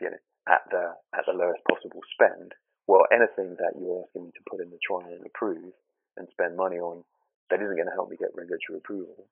you 0.01 0.11
know, 0.11 0.21
at 0.47 0.63
the 0.71 0.95
at 1.15 1.25
the 1.25 1.33
lowest 1.33 1.61
possible 1.69 2.01
spend. 2.13 2.53
Well, 2.87 3.05
anything 3.13 3.55
that 3.61 3.77
you're 3.77 4.03
asking 4.03 4.25
me 4.25 4.31
to 4.33 4.49
put 4.49 4.61
in 4.61 4.71
the 4.73 4.81
trial 4.81 5.13
and 5.13 5.25
approve 5.25 5.73
and 6.17 6.27
spend 6.31 6.57
money 6.57 6.77
on 6.81 7.05
that 7.49 7.61
isn't 7.61 7.77
going 7.77 7.89
to 7.89 7.93
help 7.93 8.09
me 8.09 8.17
get 8.17 8.33
regulatory 8.33 8.77
approval, 8.81 9.29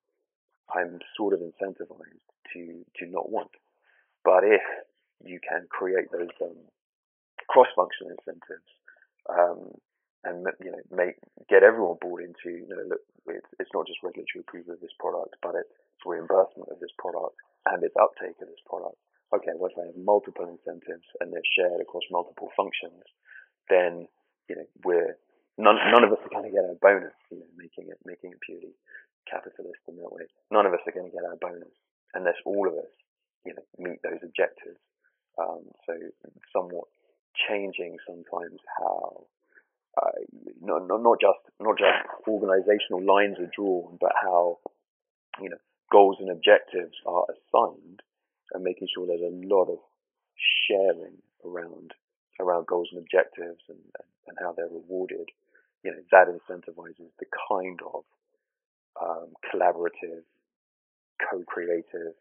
I'm 0.76 1.00
sort 1.16 1.34
of 1.34 1.40
incentivized 1.40 2.28
to 2.54 2.86
to 3.00 3.06
not 3.06 3.32
want. 3.32 3.52
But 4.24 4.44
if 4.44 4.62
you 5.24 5.40
can 5.40 5.68
create 5.70 6.12
those 6.12 6.34
um, 6.42 6.58
cross-functional 7.50 8.12
incentives 8.12 8.70
um, 9.30 9.72
and 10.24 10.46
you 10.64 10.72
know 10.72 10.84
make 10.92 11.16
get 11.50 11.64
everyone 11.64 11.98
bought 12.02 12.22
into 12.22 12.52
you 12.52 12.68
know 12.68 12.84
look 12.88 13.04
it's, 13.28 13.48
it's 13.60 13.74
not 13.74 13.88
just 13.88 14.04
regulatory 14.04 14.44
approval 14.44 14.74
of 14.74 14.82
this 14.82 14.96
product, 15.00 15.36
but 15.42 15.56
it's 15.56 15.72
reimbursement 16.06 16.70
of 16.72 16.80
this 16.80 16.94
product 16.98 17.36
and 17.68 17.84
its 17.84 17.96
uptake 18.00 18.40
of 18.40 18.48
this 18.48 18.64
product. 18.68 18.96
Okay, 19.36 19.52
well 19.56 19.72
if 19.72 19.78
I 19.80 19.92
have 19.92 20.00
multiple 20.00 20.48
incentives 20.48 21.08
and 21.20 21.32
they're 21.32 21.54
shared 21.56 21.82
across 21.82 22.08
multiple 22.12 22.52
functions, 22.56 23.04
then 23.70 24.08
you 24.48 24.56
know 24.56 24.68
we're 24.84 25.20
none, 25.58 25.76
none 25.92 26.04
of 26.04 26.12
us 26.12 26.24
are 26.24 26.32
going 26.32 26.48
to 26.48 26.56
get 26.56 26.64
a 26.64 26.76
bonus. 26.80 27.16
You 27.32 27.44
know, 27.44 27.52
making 27.56 27.92
it 27.92 28.00
making 28.06 28.32
it 28.32 28.40
purely 28.44 28.76
capitalist 29.30 29.84
in 29.88 29.98
that 29.98 30.12
way. 30.12 30.26
None 30.52 30.66
of 30.66 30.74
us 30.74 30.82
are 30.88 30.96
going 30.96 31.12
to 31.12 31.16
get 31.16 31.28
our 31.28 31.38
bonus 31.38 31.76
unless 32.16 32.40
all 32.46 32.68
of 32.68 32.74
us 32.74 32.92
you 33.48 33.54
know, 33.56 33.64
meet 33.80 34.04
those 34.04 34.20
objectives. 34.24 34.80
Um, 35.40 35.64
so 35.86 35.94
somewhat 36.52 36.88
changing 37.48 37.98
sometimes 38.06 38.60
how 38.78 39.26
uh, 40.02 40.12
not, 40.62 40.88
not, 40.88 41.02
not 41.02 41.22
just 41.22 41.40
not 41.60 41.78
just 41.78 42.04
organizational 42.28 43.02
lines 43.02 43.38
are 43.40 43.50
drawn, 43.56 43.98
but 44.00 44.12
how, 44.22 44.58
you 45.42 45.50
know, 45.50 45.58
goals 45.92 46.18
and 46.20 46.30
objectives 46.30 46.94
are 47.06 47.26
assigned 47.32 48.02
and 48.54 48.64
making 48.64 48.88
sure 48.94 49.08
there's 49.08 49.22
a 49.22 49.48
lot 49.48 49.70
of 49.70 49.80
sharing 50.68 51.18
around 51.46 51.94
around 52.40 52.68
goals 52.68 52.90
and 52.92 53.00
objectives 53.00 53.62
and, 53.70 53.80
and 54.28 54.38
how 54.40 54.54
they're 54.54 54.70
rewarded, 54.70 55.30
you 55.84 55.92
know, 55.92 55.98
that 56.12 56.28
incentivizes 56.28 57.10
the 57.20 57.26
kind 57.50 57.80
of 57.94 58.04
um, 59.08 59.32
collaborative, 59.54 60.28
co-creative 61.30 62.14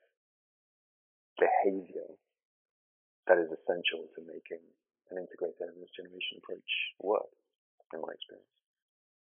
behavior 1.38 2.08
that 3.26 3.38
is 3.38 3.50
essential 3.50 4.06
to 4.14 4.22
making 4.22 4.62
an 5.10 5.18
integrated 5.18 5.60
evidence 5.62 5.90
generation 5.96 6.38
approach 6.38 6.70
work, 7.02 7.26
in 7.92 8.00
my 8.00 8.12
experience. 8.14 8.46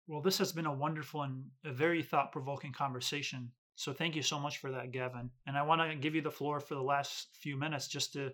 Well, 0.07 0.21
this 0.21 0.37
has 0.39 0.51
been 0.51 0.65
a 0.65 0.73
wonderful 0.73 1.21
and 1.21 1.45
a 1.63 1.71
very 1.71 2.01
thought 2.01 2.31
provoking 2.31 2.73
conversation. 2.73 3.51
So 3.75 3.93
thank 3.93 4.15
you 4.15 4.21
so 4.21 4.39
much 4.39 4.57
for 4.57 4.71
that, 4.71 4.91
Gavin. 4.91 5.29
And 5.47 5.57
I 5.57 5.61
want 5.61 5.81
to 5.81 5.95
give 5.95 6.15
you 6.15 6.21
the 6.21 6.31
floor 6.31 6.59
for 6.59 6.75
the 6.75 6.81
last 6.81 7.29
few 7.39 7.55
minutes 7.55 7.87
just 7.87 8.13
to 8.13 8.31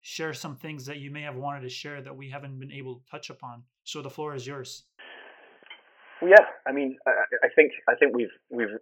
share 0.00 0.32
some 0.32 0.56
things 0.56 0.86
that 0.86 0.98
you 0.98 1.10
may 1.10 1.22
have 1.22 1.36
wanted 1.36 1.62
to 1.62 1.68
share 1.68 2.00
that 2.00 2.16
we 2.16 2.30
haven't 2.30 2.58
been 2.58 2.72
able 2.72 2.96
to 2.96 3.10
touch 3.10 3.30
upon. 3.30 3.62
So 3.84 4.00
the 4.00 4.10
floor 4.10 4.34
is 4.34 4.46
yours. 4.46 4.84
Yeah, 6.22 6.44
I 6.66 6.72
mean, 6.72 6.98
I, 7.06 7.10
I 7.44 7.48
think 7.54 7.72
I 7.88 7.94
think 7.94 8.14
we've 8.14 8.34
we've 8.50 8.74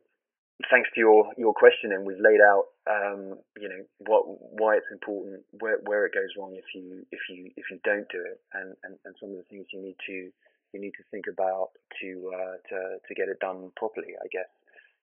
thanks 0.71 0.89
to 0.95 1.01
your 1.01 1.33
your 1.37 1.53
question 1.53 1.93
and 1.93 2.07
we've 2.07 2.21
laid 2.21 2.41
out 2.41 2.73
um, 2.89 3.37
you 3.61 3.69
know 3.69 3.85
what 4.09 4.25
why 4.57 4.77
it's 4.77 4.89
important 4.91 5.45
where 5.61 5.79
where 5.85 6.07
it 6.07 6.15
goes 6.15 6.33
wrong 6.39 6.57
if 6.57 6.65
you 6.75 7.05
if 7.13 7.21
you 7.29 7.51
if 7.57 7.67
you 7.71 7.79
don't 7.85 8.09
do 8.09 8.25
it 8.25 8.41
and, 8.55 8.73
and, 8.85 8.97
and 9.05 9.15
some 9.21 9.31
of 9.31 9.37
the 9.37 9.45
things 9.51 9.67
you 9.73 9.83
need 9.83 9.97
to 10.07 10.33
you 10.73 10.81
need 10.81 10.97
to 10.97 11.05
think 11.11 11.27
about 11.29 11.77
to 12.01 12.33
uh, 12.33 12.57
to 12.69 12.77
to 13.07 13.13
get 13.15 13.29
it 13.29 13.39
done 13.41 13.71
properly 13.77 14.17
I 14.17 14.29
guess. 14.33 14.49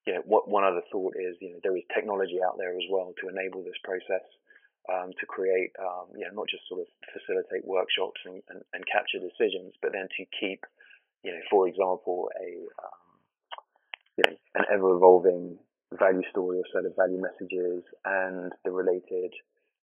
You 0.07 0.15
know 0.15 0.23
what 0.25 0.49
one 0.49 0.65
other 0.65 0.81
thought 0.91 1.13
is 1.15 1.37
you 1.39 1.51
know 1.53 1.59
there 1.61 1.77
is 1.77 1.83
technology 1.93 2.41
out 2.41 2.57
there 2.57 2.73
as 2.73 2.87
well 2.89 3.13
to 3.21 3.29
enable 3.29 3.63
this 3.63 3.77
process 3.83 4.25
um, 4.89 5.13
to 5.21 5.25
create 5.29 5.69
um, 5.77 6.09
you 6.17 6.25
know 6.25 6.33
not 6.33 6.49
just 6.49 6.65
sort 6.67 6.81
of 6.81 6.89
facilitate 7.13 7.63
workshops 7.63 8.19
and, 8.25 8.41
and, 8.49 8.65
and 8.73 8.83
capture 8.89 9.21
decisions 9.21 9.77
but 9.85 9.93
then 9.93 10.09
to 10.17 10.25
keep 10.33 10.65
you 11.23 11.31
know 11.31 11.41
for 11.49 11.67
example 11.67 12.29
a 12.39 12.49
um, 12.83 13.03
you 14.17 14.23
know, 14.27 14.35
an 14.55 14.65
ever 14.71 14.95
evolving 14.95 15.57
value 15.97 16.25
story 16.29 16.57
or 16.57 16.67
set 16.73 16.85
of 16.85 16.95
value 16.95 17.21
messages 17.21 17.81
and 18.05 18.53
the 18.65 18.71
related 18.71 19.33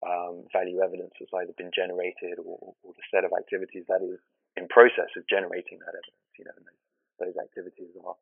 um, 0.05 0.45
value 0.53 0.81
evidence 0.81 1.11
that's 1.19 1.33
either 1.33 1.53
been 1.57 1.73
generated 1.75 2.39
or, 2.39 2.73
or, 2.81 2.93
the 2.95 3.05
set 3.11 3.25
of 3.25 3.35
activities 3.35 3.83
that 3.89 3.99
is 3.99 4.17
in 4.55 4.65
process 4.71 5.11
of 5.17 5.27
generating 5.27 5.77
that 5.83 5.91
evidence. 5.91 6.31
You 6.39 6.45
know, 6.47 6.55
those, 6.55 6.81
those, 7.19 7.35
activities 7.35 7.91
are, 7.99 8.15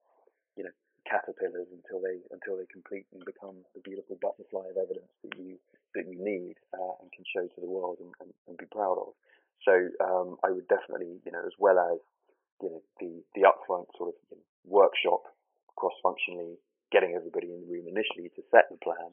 you 0.58 0.66
know, 0.66 0.74
caterpillars 1.06 1.70
until 1.70 2.02
they 2.02 2.18
until 2.34 2.58
they 2.58 2.66
complete 2.68 3.06
and 3.14 3.22
become 3.24 3.62
the 3.78 3.84
beautiful 3.86 4.18
butterfly 4.18 4.74
of 4.74 4.76
evidence 4.76 5.12
that 5.22 5.38
you 5.38 5.62
that 5.94 6.10
you 6.10 6.18
need 6.18 6.58
uh, 6.74 6.98
and 7.00 7.14
can 7.14 7.24
show 7.30 7.46
to 7.46 7.60
the 7.62 7.70
world 7.70 8.02
and, 8.02 8.12
and, 8.26 8.32
and 8.50 8.58
be 8.58 8.66
proud 8.74 8.98
of. 8.98 9.14
So 9.62 9.74
um, 10.02 10.42
I 10.42 10.50
would 10.50 10.68
definitely, 10.68 11.22
you 11.24 11.32
know, 11.32 11.46
as 11.46 11.54
well 11.62 11.78
as 11.78 12.02
you 12.62 12.70
know 12.70 12.82
the 13.00 13.24
the 13.36 13.42
upfront 13.42 13.86
sort 13.98 14.10
of 14.10 14.38
workshop 14.66 15.24
cross-functionally 15.78 16.58
getting 16.92 17.14
everybody 17.16 17.54
in 17.54 17.62
the 17.62 17.70
room 17.70 17.86
initially 17.88 18.30
to 18.36 18.42
set 18.50 18.66
the 18.72 18.78
plan, 18.82 19.12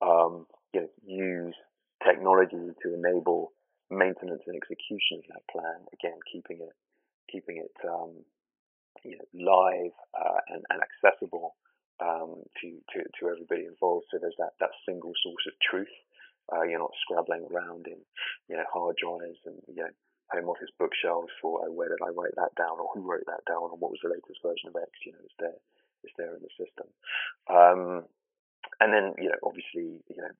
um, 0.00 0.46
you 0.72 0.80
know, 0.80 0.90
use 1.04 1.56
technology 2.04 2.70
to 2.82 2.94
enable 2.94 3.52
maintenance 3.90 4.42
and 4.46 4.56
execution 4.56 5.24
of 5.24 5.26
that 5.32 5.44
plan. 5.50 5.82
Again, 5.92 6.18
keeping 6.30 6.58
it 6.60 6.74
keeping 7.30 7.58
it 7.58 7.74
um, 7.82 8.22
you 9.04 9.18
know, 9.18 9.26
live 9.34 9.94
uh, 10.14 10.40
and, 10.48 10.62
and, 10.70 10.78
accessible 10.78 11.56
um, 11.98 12.38
to, 12.62 12.78
to, 12.94 13.02
to 13.18 13.26
everybody 13.26 13.66
involved. 13.66 14.06
So 14.10 14.18
there's 14.20 14.38
that, 14.38 14.54
that 14.60 14.70
single 14.86 15.10
source 15.26 15.42
of 15.46 15.54
truth. 15.58 15.90
Uh, 16.46 16.62
you're 16.62 16.78
not 16.78 16.94
scrabbling 17.02 17.42
around 17.50 17.86
in 17.90 17.98
you 18.48 18.54
know 18.54 18.62
hard 18.72 18.94
drives 18.94 19.42
and 19.46 19.58
you 19.66 19.82
know 19.82 19.90
home 20.32 20.48
office 20.50 20.72
bookshelves 20.78 21.30
for 21.40 21.62
oh, 21.62 21.72
where 21.72 21.88
did 21.88 22.02
I 22.02 22.10
write 22.10 22.34
that 22.36 22.54
down 22.58 22.78
or 22.78 22.90
who 22.94 23.06
wrote 23.06 23.26
that 23.26 23.46
down 23.46 23.70
or 23.70 23.78
what 23.78 23.94
was 23.94 24.02
the 24.02 24.10
latest 24.10 24.42
version 24.42 24.70
of 24.70 24.76
X. 24.76 24.90
You 25.06 25.12
know, 25.12 25.22
it's 25.22 25.38
there 25.38 25.58
is 26.04 26.14
there 26.18 26.34
in 26.34 26.42
the 26.42 26.52
system. 26.58 26.86
Um, 27.50 28.06
and 28.80 28.92
then, 28.92 29.14
you 29.18 29.30
know, 29.30 29.40
obviously, 29.42 30.02
you 30.10 30.20
know, 30.20 30.32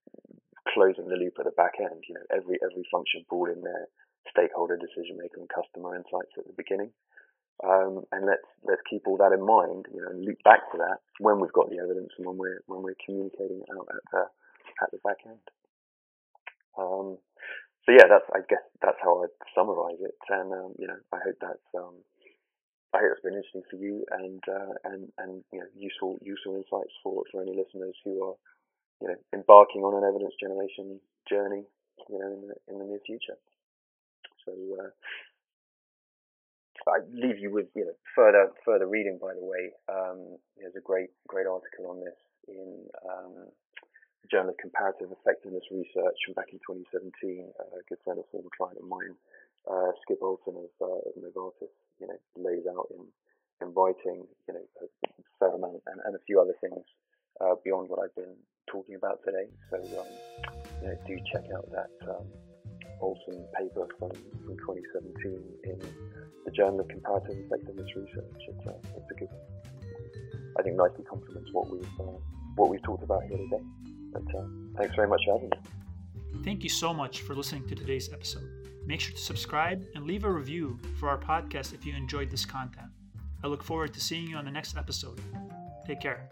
closing 0.74 1.08
the 1.08 1.16
loop 1.16 1.38
at 1.38 1.46
the 1.46 1.56
back 1.56 1.78
end, 1.78 2.04
you 2.08 2.14
know, 2.14 2.26
every 2.34 2.58
every 2.62 2.84
function 2.90 3.24
brought 3.30 3.50
in 3.50 3.62
their 3.62 3.86
stakeholder 4.30 4.76
decision 4.76 5.16
maker 5.16 5.38
and 5.38 5.48
customer 5.48 5.94
insights 5.94 6.34
at 6.38 6.46
the 6.46 6.56
beginning. 6.56 6.90
Um, 7.64 8.04
and 8.12 8.26
let's 8.26 8.46
let's 8.64 8.84
keep 8.90 9.06
all 9.06 9.16
that 9.16 9.32
in 9.32 9.40
mind, 9.40 9.86
you 9.94 10.02
know, 10.02 10.10
and 10.10 10.24
loop 10.24 10.42
back 10.44 10.68
to 10.72 10.78
that 10.78 11.00
when 11.20 11.40
we've 11.40 11.54
got 11.54 11.70
the 11.70 11.80
evidence 11.80 12.12
and 12.18 12.26
when 12.26 12.36
we're 12.36 12.60
when 12.66 12.82
we're 12.82 12.98
communicating 13.04 13.64
it 13.64 13.70
out 13.72 13.88
at 13.88 14.04
the 14.12 14.22
at 14.82 14.90
the 14.92 15.00
back 15.02 15.24
end. 15.24 15.40
Um, 16.76 17.16
so 17.86 17.92
yeah, 17.94 18.10
that's 18.10 18.26
I 18.34 18.42
guess 18.48 18.62
that's 18.82 18.98
how 19.00 19.22
I'd 19.22 19.34
summarise 19.54 20.02
it, 20.02 20.18
and 20.28 20.52
um, 20.52 20.74
you 20.78 20.86
know, 20.86 20.98
I 21.12 21.18
hope 21.24 21.38
that's 21.40 21.68
um, 21.78 22.02
I 22.92 22.98
hope 22.98 23.14
it's 23.14 23.22
been 23.22 23.38
interesting 23.38 23.62
for 23.70 23.76
you 23.76 24.04
and 24.10 24.42
uh, 24.50 24.74
and 24.84 25.12
and 25.18 25.44
you 25.52 25.60
know 25.60 25.70
useful 25.76 26.18
useful 26.20 26.56
insights 26.56 26.94
for 27.02 27.22
for 27.30 27.42
any 27.42 27.54
listeners 27.54 27.94
who 28.04 28.24
are 28.24 28.34
you 29.00 29.08
know 29.08 29.16
embarking 29.32 29.82
on 29.82 29.94
an 29.94 30.08
evidence 30.08 30.34
generation 30.40 30.98
journey 31.30 31.62
you 32.10 32.18
know 32.18 32.32
in 32.32 32.48
the 32.48 32.54
in 32.68 32.78
the 32.78 32.84
near 32.84 33.00
future. 33.06 33.38
So 34.44 34.52
uh, 34.82 34.90
I 36.88 37.02
leave 37.12 37.38
you 37.38 37.50
with 37.50 37.66
you 37.74 37.84
know 37.86 37.96
further 38.14 38.50
further 38.64 38.86
reading. 38.86 39.18
By 39.20 39.34
the 39.34 39.44
way, 39.44 39.70
um, 39.88 40.38
there's 40.56 40.76
a 40.76 40.80
great 40.80 41.10
great 41.26 41.46
article 41.46 41.90
on 41.90 42.00
this 42.00 42.18
in 42.48 42.86
um, 43.08 43.46
Journal 44.30 44.50
of 44.50 44.58
Comparative 44.58 45.12
Effectiveness 45.12 45.64
Research 45.70 46.18
from 46.24 46.34
back 46.34 46.50
in 46.52 46.58
2017. 46.64 47.52
Uh, 47.58 47.78
a 47.78 47.84
good 47.88 47.98
friend, 48.04 48.18
a 48.18 48.26
former 48.30 48.50
client 48.56 48.78
of 48.78 48.86
mine, 48.88 49.14
uh, 49.70 49.92
Skip 50.02 50.18
Olsen 50.22 50.56
of, 50.56 50.72
uh, 50.80 51.08
of 51.08 51.14
Novartis, 51.18 51.72
you 52.00 52.06
know, 52.06 52.18
lays 52.36 52.66
out 52.66 52.90
in, 52.90 53.06
in 53.62 53.74
writing, 53.74 54.26
you 54.48 54.54
know, 54.54 54.64
a 54.82 54.86
fair 55.38 55.54
amount 55.54 55.82
and, 55.86 56.00
and 56.04 56.14
a 56.14 56.22
few 56.26 56.40
other 56.40 56.54
things 56.60 56.82
uh, 57.40 57.54
beyond 57.64 57.88
what 57.88 58.00
I've 58.02 58.14
been 58.14 58.36
talking 58.66 58.94
about 58.94 59.20
today. 59.24 59.46
So, 59.70 59.78
um, 59.78 60.10
you 60.82 60.88
know, 60.88 60.96
do 61.06 61.14
check 61.30 61.46
out 61.54 61.70
that 61.70 61.92
um, 62.08 62.26
Olsen 63.00 63.46
paper 63.58 63.86
from, 63.98 64.10
from 64.42 64.56
2017 64.58 65.38
in 65.64 65.78
the 66.44 66.50
Journal 66.50 66.80
of 66.80 66.88
Comparative 66.88 67.36
Effectiveness 67.46 67.90
Research. 67.94 68.42
It's, 68.48 68.66
uh, 68.66 68.78
it's 68.96 69.10
a 69.10 69.18
good 69.18 69.30
I 70.58 70.62
think 70.62 70.76
nicely 70.76 71.04
complements 71.04 71.50
what 71.52 71.70
we've 71.70 72.00
uh, 72.00 72.16
what 72.56 72.70
we've 72.70 72.82
talked 72.82 73.04
about 73.04 73.24
here 73.24 73.36
today. 73.36 73.62
But 74.16 74.34
uh, 74.34 74.44
thanks 74.76 74.94
very 74.94 75.08
much 75.08 75.22
for 75.24 75.34
having 75.34 75.50
me. 75.50 76.42
Thank 76.44 76.62
you 76.62 76.70
so 76.70 76.94
much 76.94 77.22
for 77.22 77.34
listening 77.34 77.66
to 77.68 77.74
today's 77.74 78.12
episode. 78.12 78.48
Make 78.86 79.00
sure 79.00 79.14
to 79.14 79.20
subscribe 79.20 79.84
and 79.94 80.06
leave 80.06 80.24
a 80.24 80.30
review 80.30 80.78
for 80.98 81.08
our 81.08 81.18
podcast 81.18 81.74
if 81.74 81.84
you 81.84 81.94
enjoyed 81.94 82.30
this 82.30 82.44
content. 82.44 82.88
I 83.42 83.48
look 83.48 83.62
forward 83.62 83.92
to 83.94 84.00
seeing 84.00 84.28
you 84.28 84.36
on 84.36 84.44
the 84.44 84.50
next 84.50 84.76
episode. 84.76 85.20
Take 85.86 86.00
care. 86.00 86.30